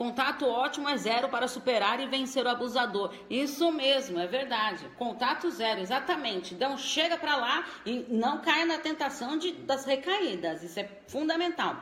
[0.00, 3.12] Contato ótimo é zero para superar e vencer o abusador.
[3.28, 4.88] Isso mesmo, é verdade.
[4.96, 6.54] Contato zero, exatamente.
[6.54, 10.62] Então chega para lá e não caia na tentação de, das recaídas.
[10.62, 11.76] Isso é fundamental,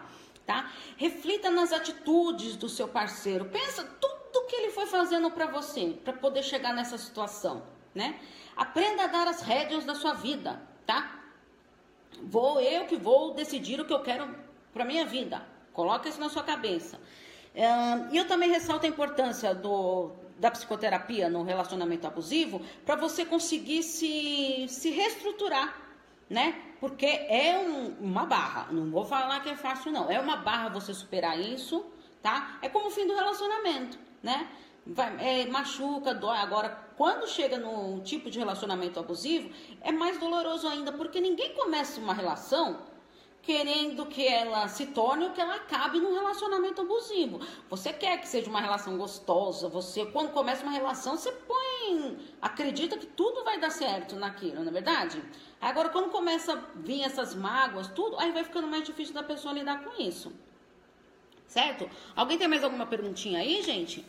[0.44, 0.68] tá?
[0.96, 3.44] Reflita nas atitudes do seu parceiro.
[3.44, 7.62] Pensa tudo que ele foi fazendo para você, para poder chegar nessa situação,
[7.94, 8.18] né?
[8.56, 11.20] Aprenda a dar as rédeas da sua vida, tá?
[12.20, 14.34] Vou eu que vou decidir o que eu quero
[14.74, 15.46] para minha vida.
[15.72, 16.98] Coloca isso na sua cabeça.
[17.54, 23.82] E eu também ressalto a importância do, da psicoterapia no relacionamento abusivo para você conseguir
[23.82, 25.76] se, se reestruturar,
[26.30, 26.62] né?
[26.80, 28.68] Porque é um, uma barra.
[28.70, 30.10] Não vou falar que é fácil, não.
[30.10, 31.84] É uma barra você superar isso,
[32.22, 32.58] tá?
[32.62, 34.48] É como o fim do relacionamento, né?
[34.86, 36.38] Vai, é, machuca, dói.
[36.38, 42.00] Agora, quando chega num tipo de relacionamento abusivo, é mais doloroso ainda, porque ninguém começa
[42.00, 42.78] uma relação
[43.48, 47.40] querendo que ela se torne ou que ela acabe num relacionamento abusivo.
[47.70, 52.98] Você quer que seja uma relação gostosa, você quando começa uma relação, você põe, acredita
[52.98, 55.24] que tudo vai dar certo naquilo, não é verdade?
[55.58, 59.54] Agora quando começa a vir essas mágoas, tudo, aí vai ficando mais difícil da pessoa
[59.54, 60.30] lidar com isso.
[61.46, 61.88] Certo?
[62.14, 64.04] Alguém tem mais alguma perguntinha aí, gente?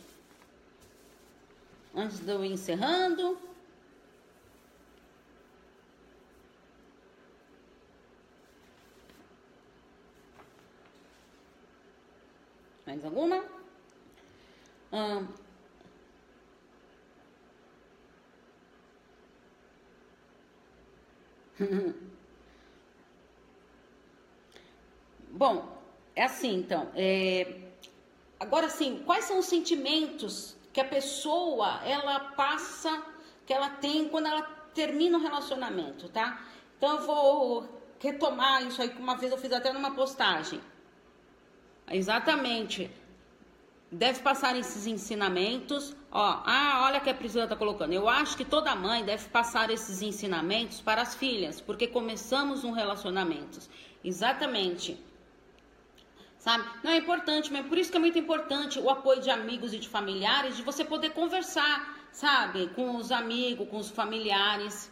[1.96, 3.38] Antes de eu ir encerrando.
[12.90, 13.44] Mais alguma?
[14.92, 15.28] Hum.
[25.30, 25.80] Bom,
[26.16, 26.90] é assim então.
[26.96, 27.60] É...
[28.40, 33.04] Agora sim, quais são os sentimentos que a pessoa ela passa,
[33.46, 34.42] que ela tem quando ela
[34.74, 36.44] termina o relacionamento, tá?
[36.76, 37.68] Então eu vou
[38.00, 40.60] retomar isso aí que uma vez eu fiz até numa postagem.
[41.90, 42.88] Exatamente.
[43.90, 45.96] Deve passar esses ensinamentos.
[46.12, 47.92] Ó, ah, olha que a Priscila está colocando.
[47.92, 52.70] Eu acho que toda mãe deve passar esses ensinamentos para as filhas, porque começamos um
[52.70, 53.58] relacionamento.
[54.04, 54.96] Exatamente.
[56.38, 56.64] Sabe?
[56.84, 59.78] Não é importante, mas por isso que é muito importante o apoio de amigos e
[59.78, 64.90] de familiares, de você poder conversar, sabe, com os amigos, com os familiares.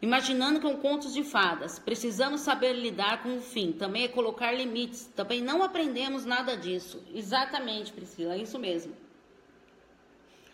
[0.00, 5.10] Imaginando com contos de fadas, precisamos saber lidar com o fim, também é colocar limites,
[5.16, 7.02] também não aprendemos nada disso.
[7.12, 8.94] Exatamente, Priscila, é isso mesmo.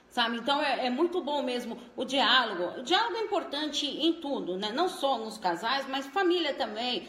[0.08, 2.80] Sabe, então é, é, muito bom mesmo o diálogo.
[2.80, 4.70] O diálogo é importante em tudo, né?
[4.72, 7.06] Não só nos casais, mas família também,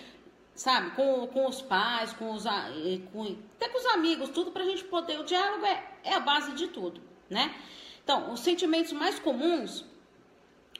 [0.55, 0.89] sabe?
[0.95, 2.45] Com, com os pais, com os,
[3.13, 5.19] com, até com os amigos, tudo pra gente poder.
[5.19, 7.55] O diálogo é, é a base de tudo, né?
[8.03, 9.85] Então, os sentimentos mais comuns,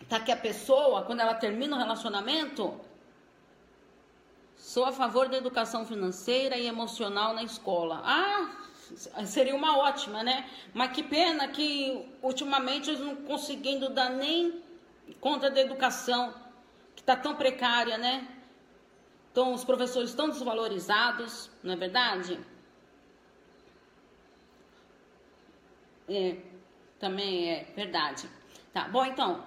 [0.10, 2.80] tá que a pessoa, quando ela termina o relacionamento,
[4.56, 8.02] sou a favor da educação financeira e emocional na escola.
[8.04, 8.66] Ah,
[9.26, 10.50] seria uma ótima, né?
[10.74, 14.62] Mas que pena que ultimamente eles não conseguindo dar nem
[15.20, 16.34] conta da educação,
[16.96, 18.28] que está tão precária, né?
[19.32, 22.40] Então, os professores estão desvalorizados, não é verdade?
[26.08, 26.38] É,
[27.00, 28.30] também é verdade.
[28.72, 29.44] Tá, bom, então,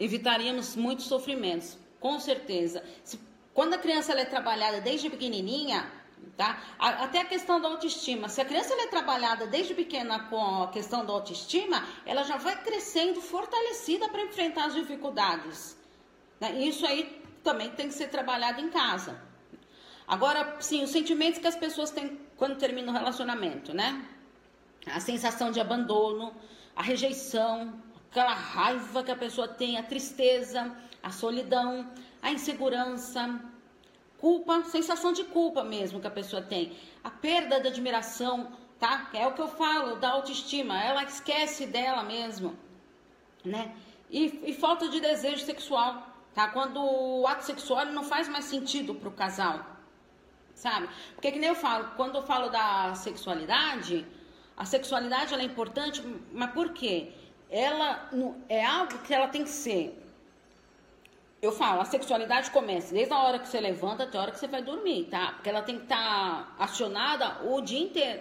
[0.00, 2.82] evitaríamos muitos sofrimentos, com certeza.
[3.04, 3.20] Se,
[3.52, 5.92] quando a criança é trabalhada desde pequenininha,
[6.36, 6.62] tá?
[6.78, 8.28] Até a questão da autoestima.
[8.28, 12.62] Se a criança é trabalhada desde pequena com a questão da autoestima, ela já vai
[12.62, 15.76] crescendo fortalecida para enfrentar as dificuldades.
[16.40, 16.62] Né?
[16.62, 19.20] Isso aí também tem que ser trabalhado em casa.
[20.08, 24.02] Agora, sim, os sentimentos que as pessoas têm quando terminam o relacionamento, né?
[24.86, 26.34] A sensação de abandono,
[26.74, 27.74] a rejeição,
[28.10, 31.88] aquela raiva que a pessoa tem, a tristeza, a solidão,
[32.20, 33.40] a insegurança,
[34.18, 39.08] culpa, sensação de culpa mesmo que a pessoa tem, a perda da admiração, tá?
[39.14, 42.56] É o que eu falo da autoestima, ela esquece dela mesmo,
[43.44, 43.74] né?
[44.10, 46.48] E, e falta de desejo sexual, tá?
[46.48, 49.64] Quando o ato sexual não faz mais sentido para o casal,
[50.52, 50.88] sabe?
[51.14, 54.04] Porque que nem eu falo, quando eu falo da sexualidade,
[54.56, 57.14] a sexualidade ela é importante, mas por quê?
[57.50, 58.08] Ela
[58.48, 59.96] é algo que ela tem que ser.
[61.42, 64.38] Eu falo, a sexualidade começa desde a hora que você levanta até a hora que
[64.38, 65.32] você vai dormir, tá?
[65.32, 68.20] Porque ela tem que estar tá acionada o dia inteiro.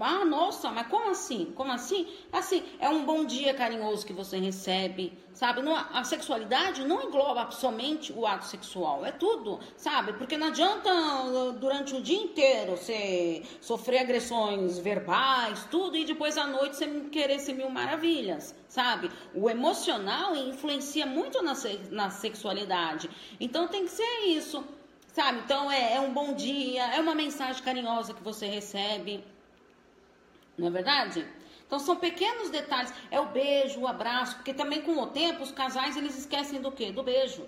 [0.00, 1.52] Ah, nossa, mas como assim?
[1.54, 2.08] Como assim?
[2.32, 5.62] Assim, é um bom dia carinhoso que você recebe, sabe?
[5.62, 10.12] Não, a sexualidade não engloba somente o ato sexual, é tudo, sabe?
[10.14, 16.36] Porque não adianta uh, durante o dia inteiro você sofrer agressões verbais, tudo, e depois
[16.36, 19.08] à noite você querer ser mil maravilhas, sabe?
[19.32, 21.54] O emocional influencia muito na,
[21.92, 23.08] na sexualidade.
[23.38, 24.64] Então tem que ser isso,
[25.12, 25.38] sabe?
[25.44, 29.24] Então é, é um bom dia, é uma mensagem carinhosa que você recebe
[30.56, 31.26] não é verdade?
[31.66, 35.50] Então são pequenos detalhes, é o beijo, o abraço, porque também com o tempo os
[35.50, 36.92] casais eles esquecem do quê?
[36.92, 37.46] Do beijo.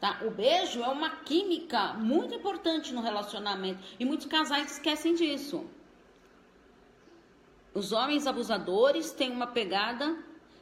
[0.00, 0.20] Tá?
[0.22, 5.64] O beijo é uma química muito importante no relacionamento e muitos casais esquecem disso.
[7.72, 10.16] Os homens abusadores têm uma pegada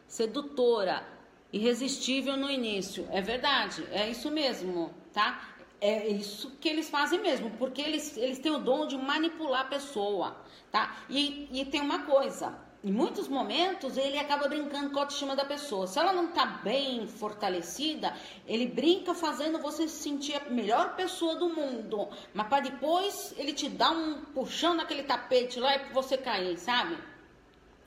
[0.07, 1.07] sedutora,
[1.53, 3.07] irresistível no início.
[3.11, 5.52] É verdade, é isso mesmo, tá?
[5.85, 9.65] É isso que eles fazem mesmo, porque eles, eles têm o dom de manipular a
[9.65, 10.37] pessoa,
[10.71, 10.97] tá?
[11.11, 15.45] E, e tem uma coisa, em muitos momentos ele acaba brincando com a autoestima da
[15.45, 15.89] pessoa.
[15.89, 18.15] Se ela não tá bem fortalecida,
[18.47, 22.09] ele brinca fazendo você se sentir a melhor pessoa do mundo.
[22.33, 26.97] Mas para depois ele te dá um puxão naquele tapete lá e você cair, sabe?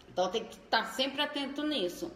[0.10, 2.12] Então tem que estar tá sempre atento nisso.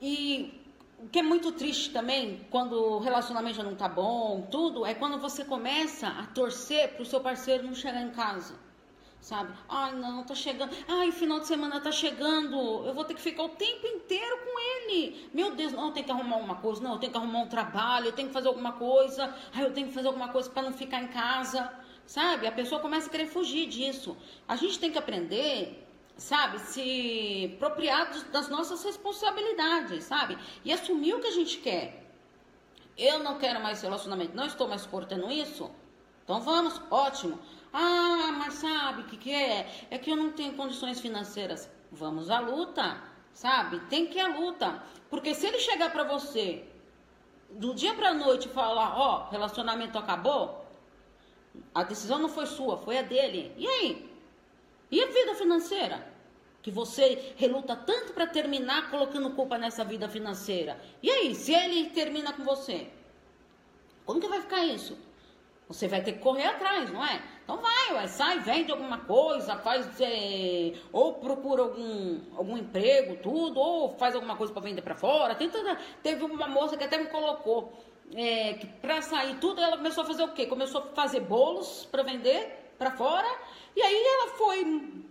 [0.00, 0.63] E
[1.04, 4.94] o que é muito triste também, quando o relacionamento já não tá bom, tudo, é
[4.94, 8.54] quando você começa a torcer pro seu parceiro não chegar em casa.
[9.20, 9.52] Sabe?
[9.68, 10.74] Ai, não, tá chegando.
[10.88, 12.86] Ai, final de semana tá chegando.
[12.86, 15.30] Eu vou ter que ficar o tempo inteiro com ele.
[15.32, 16.82] Meu Deus, não, eu tenho que arrumar uma coisa.
[16.82, 18.06] Não, eu tenho que arrumar um trabalho.
[18.06, 19.34] Eu tenho que fazer alguma coisa.
[19.54, 21.72] Ai, eu tenho que fazer alguma coisa para não ficar em casa.
[22.06, 22.46] Sabe?
[22.46, 24.14] A pessoa começa a querer fugir disso.
[24.46, 25.83] A gente tem que aprender
[26.16, 30.38] sabe, se apropriar das nossas responsabilidades, sabe?
[30.64, 32.04] E assumir o que a gente quer.
[32.96, 35.70] Eu não quero mais relacionamento, não estou mais suportando isso.
[36.22, 37.38] Então vamos, ótimo.
[37.72, 39.86] Ah, mas sabe o que, que é?
[39.90, 41.68] É que eu não tenho condições financeiras.
[41.90, 43.80] Vamos à luta, sabe?
[43.86, 44.82] Tem que ir à luta.
[45.10, 46.64] Porque se ele chegar para você
[47.50, 50.64] do dia para noite e falar, ó, oh, relacionamento acabou,
[51.74, 53.52] a decisão não foi sua, foi a dele.
[53.56, 54.13] E aí?
[54.90, 56.06] E a vida financeira?
[56.62, 60.80] Que você reluta tanto para terminar colocando culpa nessa vida financeira.
[61.02, 62.88] E aí, se ele termina com você?
[64.04, 64.96] Como que vai ficar isso?
[65.68, 67.22] Você vai ter que correr atrás, não é?
[67.42, 73.58] Então vai, ué, sai, vende alguma coisa, faz é, ou procura algum, algum emprego, tudo,
[73.58, 75.34] ou faz alguma coisa para vender para fora.
[75.34, 77.72] Tem toda, teve uma moça que até me colocou
[78.14, 80.46] é, que para sair tudo, ela começou a fazer o quê?
[80.46, 83.28] Começou a fazer bolos para vender para fora
[83.76, 85.04] e aí ela foi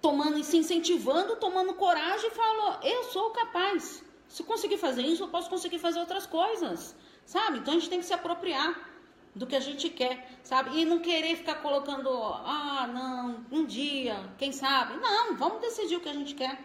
[0.00, 4.02] tomando e se incentivando, tomando coragem e falou: Eu sou capaz.
[4.28, 6.96] Se conseguir fazer isso, eu posso conseguir fazer outras coisas.
[7.26, 7.58] Sabe?
[7.58, 8.88] Então a gente tem que se apropriar
[9.34, 10.76] do que a gente quer, sabe?
[10.76, 14.96] E não querer ficar colocando, ah, não, um dia, quem sabe?
[14.96, 16.58] Não, vamos decidir o que a gente quer.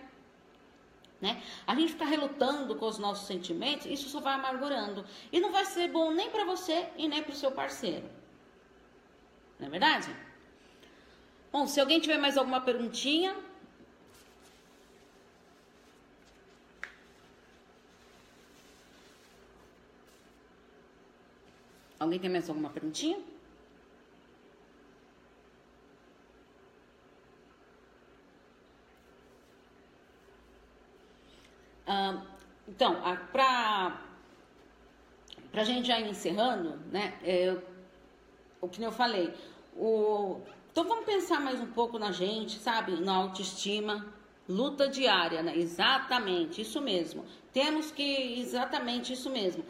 [1.21, 1.41] Né?
[1.65, 5.05] A gente ficar relutando com os nossos sentimentos, isso só vai amargurando.
[5.31, 8.09] E não vai ser bom nem para você e nem para o seu parceiro.
[9.59, 10.15] Não é verdade?
[11.51, 13.35] Bom, se alguém tiver mais alguma perguntinha.
[21.97, 23.17] Alguém tem mais alguma perguntinha?
[31.87, 32.21] Ah,
[32.67, 33.01] então,
[33.31, 34.01] para
[35.53, 37.17] a gente já ir encerrando, né?
[37.23, 37.55] É,
[38.65, 39.33] o que eu falei,
[39.75, 40.41] o,
[40.75, 42.99] então vamos pensar mais um pouco na gente, sabe?
[42.99, 44.05] Na autoestima,
[44.47, 45.57] luta diária, né?
[45.57, 47.23] Exatamente, isso mesmo.
[47.53, 49.63] Temos que, exatamente isso mesmo.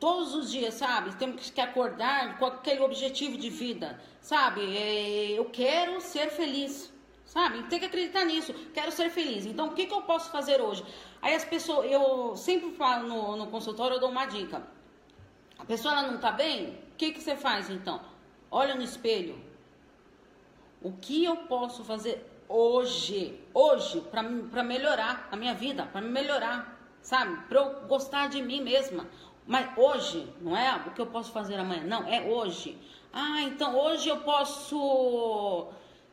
[0.00, 1.14] Todos os dias, sabe?
[1.16, 4.60] Temos que acordar com aquele objetivo de vida, sabe?
[4.74, 6.90] É, eu quero ser feliz,
[7.26, 7.64] sabe?
[7.64, 8.54] Tem que acreditar nisso.
[8.72, 9.44] Quero ser feliz.
[9.44, 10.82] Então, o que, que eu posso fazer hoje?
[11.20, 14.62] Aí as pessoas, eu sempre falo no, no consultório, eu dou uma dica.
[15.58, 16.68] A pessoa ela não tá bem?
[16.92, 18.00] O que, que você faz então?
[18.50, 19.38] Olha no espelho,
[20.82, 27.36] o que eu posso fazer hoje, hoje, para melhorar a minha vida, para melhorar, sabe?
[27.48, 29.06] Para eu gostar de mim mesma.
[29.46, 32.78] Mas hoje, não é o que eu posso fazer amanhã, não, é hoje.
[33.12, 35.68] Ah, então hoje eu posso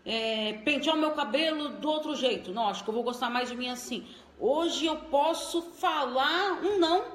[0.06, 2.52] é, pentear o meu cabelo do outro jeito.
[2.52, 4.08] Não, acho que eu vou gostar mais de mim assim.
[4.40, 7.06] Hoje eu posso falar um não.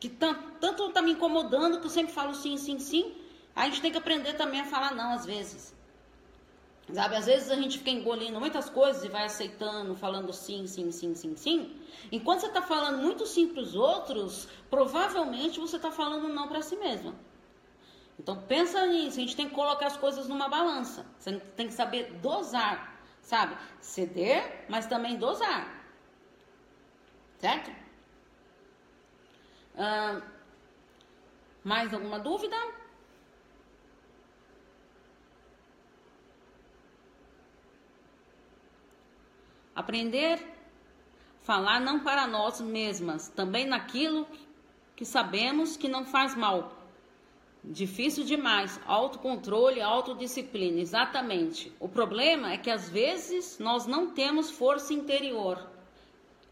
[0.00, 3.14] Que tanto, tanto tá me incomodando que eu sempre falo sim, sim, sim.
[3.58, 5.74] A gente tem que aprender também a falar não às vezes.
[6.92, 10.92] Sabe, às vezes a gente fica engolindo muitas coisas e vai aceitando, falando sim, sim,
[10.92, 11.76] sim, sim, sim.
[12.12, 16.62] Enquanto você está falando muito sim para os outros, provavelmente você está falando não para
[16.62, 17.12] si mesmo.
[18.16, 21.04] Então pensa nisso, a gente tem que colocar as coisas numa balança.
[21.18, 23.56] Você tem que saber dosar, sabe?
[23.80, 25.84] Ceder, mas também dosar.
[27.38, 27.72] Certo?
[29.76, 30.22] Ah,
[31.64, 32.56] mais alguma dúvida?
[39.78, 40.44] Aprender
[41.48, 44.26] falar não para nós mesmas, também naquilo
[44.96, 46.76] que sabemos que não faz mal.
[47.62, 48.80] Difícil demais.
[48.84, 51.72] Autocontrole, autodisciplina, exatamente.
[51.78, 55.64] O problema é que às vezes nós não temos força interior.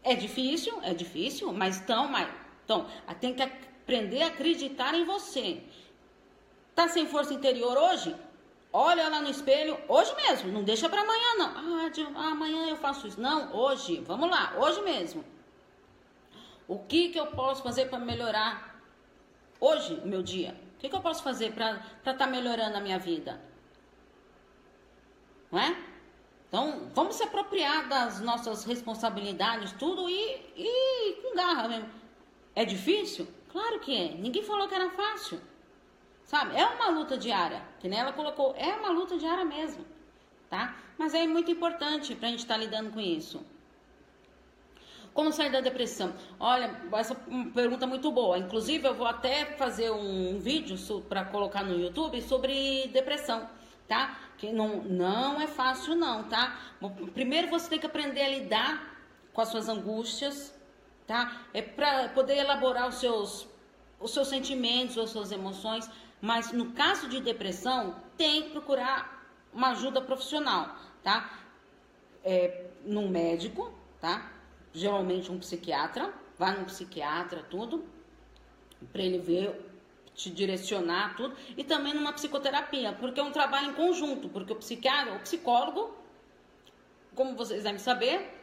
[0.01, 2.29] É difícil, é difícil, mas então, mas,
[2.63, 2.87] então
[3.19, 5.61] tem que aprender a acreditar em você.
[6.73, 8.15] Tá sem força interior hoje?
[8.71, 11.85] Olha lá no espelho, hoje mesmo, não deixa para amanhã não.
[11.85, 13.19] Ah, de, ah, amanhã eu faço isso.
[13.19, 15.23] Não, hoje, vamos lá, hoje mesmo.
[16.67, 18.81] O que que eu posso fazer para melhorar
[19.59, 20.53] hoje o meu dia?
[20.75, 23.41] O que, que eu posso fazer para estar tá melhorando a minha vida?
[25.51, 25.75] Não é?
[26.47, 31.89] Então, vamos se apropriar das nossas responsabilidades, tudo e, e com garra mesmo.
[32.53, 33.27] É difícil?
[33.51, 34.09] Claro que é.
[34.13, 35.41] Ninguém falou que era fácil.
[36.27, 36.57] Sabe?
[36.57, 39.85] É uma luta diária, que nem ela colocou, é uma luta diária mesmo,
[40.49, 40.75] tá?
[40.97, 43.41] Mas é muito importante para a gente estar tá lidando com isso.
[45.13, 46.13] Como sair da depressão?
[46.37, 47.15] Olha, essa
[47.53, 48.37] pergunta muito boa.
[48.37, 53.49] Inclusive, eu vou até fazer um vídeo para colocar no YouTube sobre depressão,
[53.87, 54.19] tá?
[54.37, 56.59] Que não, não é fácil, não, tá?
[57.13, 58.97] Primeiro você tem que aprender a lidar
[59.31, 60.53] com as suas angústias,
[61.07, 61.41] tá?
[61.53, 63.47] É para poder elaborar os seus,
[63.99, 65.89] os seus sentimentos, as suas emoções
[66.21, 71.39] mas no caso de depressão, tem que procurar uma ajuda profissional, tá?
[72.23, 74.31] É, num médico, tá?
[74.73, 77.85] Geralmente um psiquiatra, vai num psiquiatra, tudo,
[78.91, 79.63] para ele ver,
[80.13, 84.55] te direcionar, tudo, e também numa psicoterapia, porque é um trabalho em conjunto, porque o
[84.55, 85.95] psiquiatra, o psicólogo,
[87.15, 88.33] como vocês devem saber,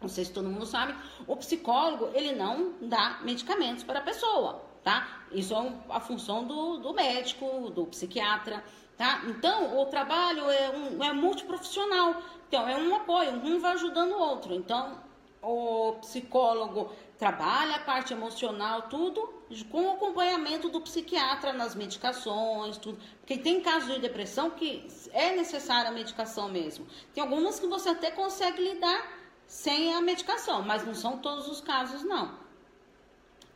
[0.00, 0.94] não sei se todo mundo sabe,
[1.26, 5.04] o psicólogo, ele não dá medicamentos para a pessoa tá?
[5.32, 8.62] Isso é um, a função do, do médico, do psiquiatra,
[8.96, 9.22] tá?
[9.26, 12.22] Então, o trabalho é, um, é multiprofissional.
[12.46, 14.54] Então, é um apoio, um vai ajudando o outro.
[14.54, 14.96] Então,
[15.42, 19.34] o psicólogo trabalha a parte emocional, tudo
[19.72, 22.96] com o acompanhamento do psiquiatra nas medicações, tudo.
[23.18, 26.86] Porque tem casos de depressão que é necessária a medicação mesmo.
[27.12, 29.04] Tem algumas que você até consegue lidar
[29.48, 32.45] sem a medicação, mas não são todos os casos, não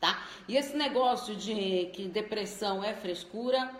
[0.00, 0.26] tá?
[0.48, 3.70] E esse negócio de que depressão é frescura,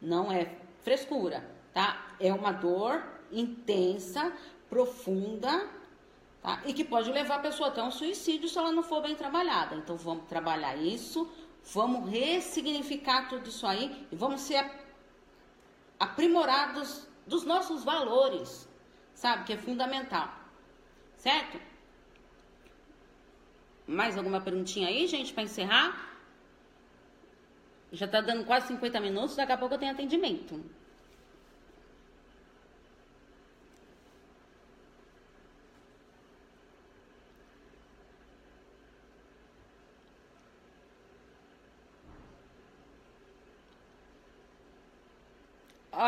[0.00, 0.50] não é
[0.82, 1.44] frescura,
[1.74, 2.14] tá?
[2.20, 3.02] É uma dor
[3.32, 4.32] intensa,
[4.70, 5.68] profunda,
[6.40, 6.62] tá?
[6.64, 9.74] E que pode levar a pessoa até um suicídio se ela não for bem trabalhada.
[9.74, 11.28] Então vamos trabalhar isso,
[11.74, 14.70] vamos ressignificar tudo isso aí e vamos ser
[15.98, 18.68] aprimorados dos nossos valores,
[19.14, 19.44] sabe?
[19.44, 20.32] Que é fundamental,
[21.16, 21.58] certo?
[23.86, 26.18] Mais alguma perguntinha aí, gente, para encerrar?
[27.92, 30.60] Já tá dando quase 50 minutos, daqui a pouco eu tenho atendimento.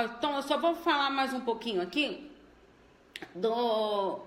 [0.04, 2.30] Então, eu só vou falar mais um pouquinho aqui
[3.34, 4.20] do,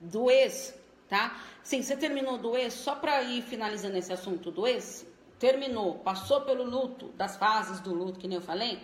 [0.00, 0.79] do ex
[1.10, 1.36] tá?
[1.62, 5.04] Sim, você terminou do ex, só para ir finalizando esse assunto do ex,
[5.40, 8.80] terminou, passou pelo luto, das fases do luto, que nem eu falei,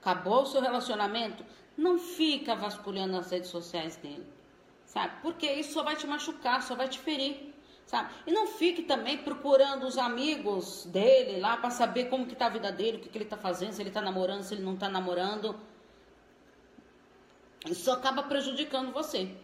[0.00, 1.44] acabou o seu relacionamento,
[1.76, 4.26] não fica vasculhando as redes sociais dele,
[4.84, 5.14] sabe?
[5.22, 7.54] Porque isso só vai te machucar, só vai te ferir,
[7.86, 8.12] sabe?
[8.26, 12.50] E não fique também procurando os amigos dele lá para saber como que tá a
[12.50, 14.76] vida dele, o que, que ele tá fazendo, se ele tá namorando, se ele não
[14.76, 15.58] tá namorando.
[17.66, 19.34] Isso acaba prejudicando você.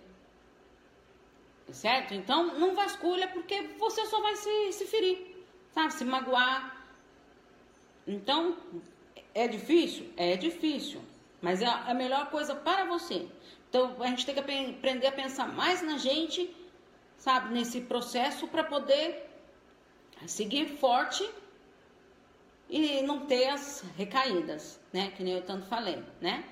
[1.72, 2.12] Certo?
[2.14, 5.36] Então, não vasculha porque você só vai se, se ferir,
[5.72, 5.94] sabe?
[5.94, 6.86] Se magoar.
[8.06, 8.56] Então,
[9.34, 10.12] é difícil?
[10.16, 11.00] É difícil.
[11.40, 13.26] Mas é a melhor coisa para você.
[13.68, 16.54] Então, a gente tem que aprender a pensar mais na gente,
[17.16, 17.54] sabe?
[17.54, 19.30] Nesse processo para poder
[20.26, 21.28] seguir forte
[22.68, 25.10] e não ter as recaídas, né?
[25.16, 26.44] Que nem eu tanto falei, né?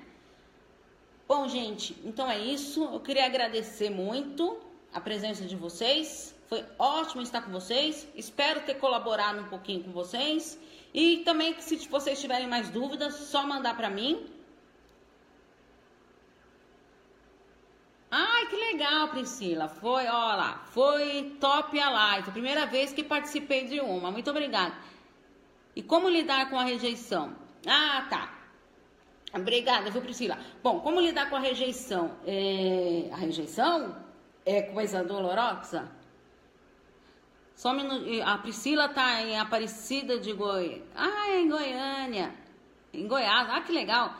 [1.27, 2.83] Bom, gente, então é isso.
[2.83, 4.59] Eu queria agradecer muito
[4.93, 6.35] a presença de vocês.
[6.47, 8.07] Foi ótimo estar com vocês.
[8.15, 10.59] Espero ter colaborado um pouquinho com vocês.
[10.93, 14.27] E também, se vocês tiverem mais dúvidas, só mandar para mim.
[18.09, 19.69] Ai, que legal, Priscila.
[19.69, 22.31] Foi, ó lá, foi top a live.
[22.31, 24.11] Primeira vez que participei de uma.
[24.11, 24.75] Muito obrigada.
[25.73, 27.33] E como lidar com a rejeição?
[27.65, 28.37] Ah, tá.
[29.33, 30.37] Obrigada, viu, Priscila?
[30.61, 32.11] Bom, como lidar com a rejeição?
[32.27, 33.07] É...
[33.13, 33.95] A rejeição
[34.45, 35.89] é coisa dolorosa?
[37.55, 38.05] Só minuto.
[38.25, 40.81] A Priscila tá em Aparecida de Goiânia.
[40.95, 42.33] Ah, é em Goiânia.
[42.93, 43.49] Em Goiás.
[43.51, 44.15] Ah, que legal.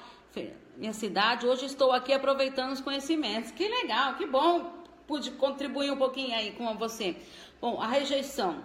[0.77, 1.47] Minha cidade.
[1.47, 3.51] Hoje estou aqui aproveitando os conhecimentos.
[3.51, 4.81] Que legal, que bom.
[5.07, 7.15] Pude contribuir um pouquinho aí com você.
[7.59, 8.63] Bom, a rejeição.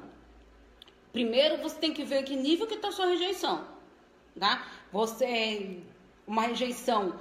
[1.10, 3.66] Primeiro você tem que ver que nível que está a sua rejeição.
[4.38, 4.62] Tá?
[4.92, 5.80] Você.
[6.26, 7.18] Uma rejeição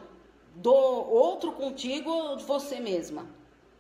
[0.55, 3.25] do outro contigo ou de você mesma.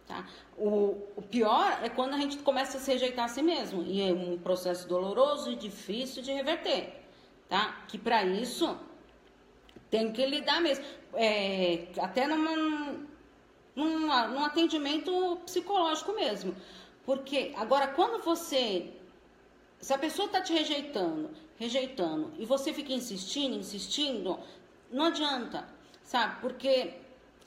[0.07, 0.27] Tá?
[0.57, 3.83] O, o, pior é quando a gente começa a se rejeitar a si mesmo.
[3.83, 7.03] E é um processo doloroso e difícil de reverter.
[7.49, 7.83] Tá?
[7.87, 8.77] Que para isso
[9.89, 10.85] tem que lidar mesmo.
[11.13, 12.55] É, até numa,
[13.75, 16.55] num, num atendimento psicológico mesmo.
[17.03, 18.91] Porque agora quando você.
[19.79, 24.39] Se a pessoa está te rejeitando, rejeitando, e você fica insistindo, insistindo,
[24.91, 25.67] não adianta,
[26.03, 26.41] sabe?
[26.41, 26.93] Porque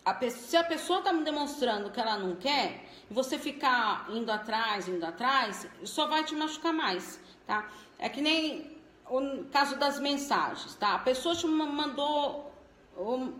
[0.09, 5.05] a, se a pessoa está demonstrando que ela não quer, você ficar indo atrás, indo
[5.05, 7.69] atrás, só vai te machucar mais, tá?
[7.99, 8.79] É que nem
[9.09, 10.95] o caso das mensagens, tá?
[10.95, 12.51] A pessoa te mandou,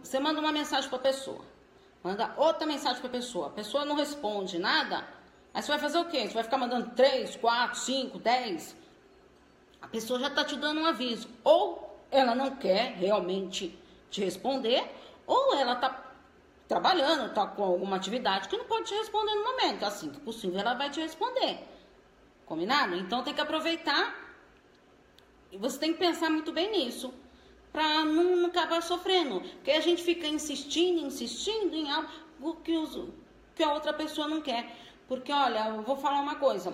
[0.03, 1.45] você manda uma mensagem para a pessoa,
[2.05, 5.07] manda outra mensagem para a pessoa, a pessoa não responde nada,
[5.55, 6.27] aí você vai fazer o quê?
[6.27, 8.77] Você vai ficar mandando 3, 4, 5, 10?
[9.81, 11.29] A pessoa já está te dando um aviso.
[11.45, 13.79] Ou ela não quer realmente
[14.11, 14.85] te responder,
[15.27, 16.08] ou ela está
[16.69, 19.85] trabalhando, está com alguma atividade que não pode te responder no momento.
[19.85, 21.59] Assim que possível, ela vai te responder.
[22.45, 22.95] Combinado?
[22.95, 24.15] Então tem que aproveitar
[25.51, 27.13] e você tem que pensar muito bem nisso
[27.73, 29.41] para não, não, acabar sofrendo.
[29.41, 33.09] Porque a gente fica insistindo, insistindo em algo que, os,
[33.55, 34.77] que a outra pessoa não quer.
[35.07, 36.73] Porque, olha, eu vou falar uma coisa: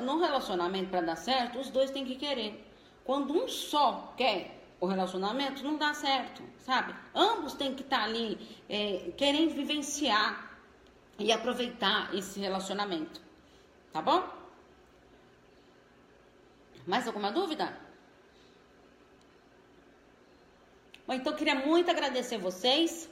[0.00, 2.66] no relacionamento, para dar certo, os dois têm que querer.
[3.04, 6.94] Quando um só quer, o relacionamento não dá certo, sabe?
[7.14, 10.58] Ambos têm que estar tá ali é, querendo vivenciar
[11.18, 13.20] e aproveitar esse relacionamento,
[13.92, 14.26] tá bom?
[16.86, 17.78] Mais alguma dúvida?
[21.06, 23.08] Bom, então queria muito agradecer vocês,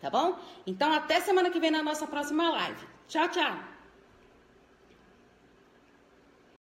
[0.00, 0.38] tá bom?
[0.66, 2.86] Então até semana que vem na nossa próxima live.
[3.06, 3.73] Tchau, tchau!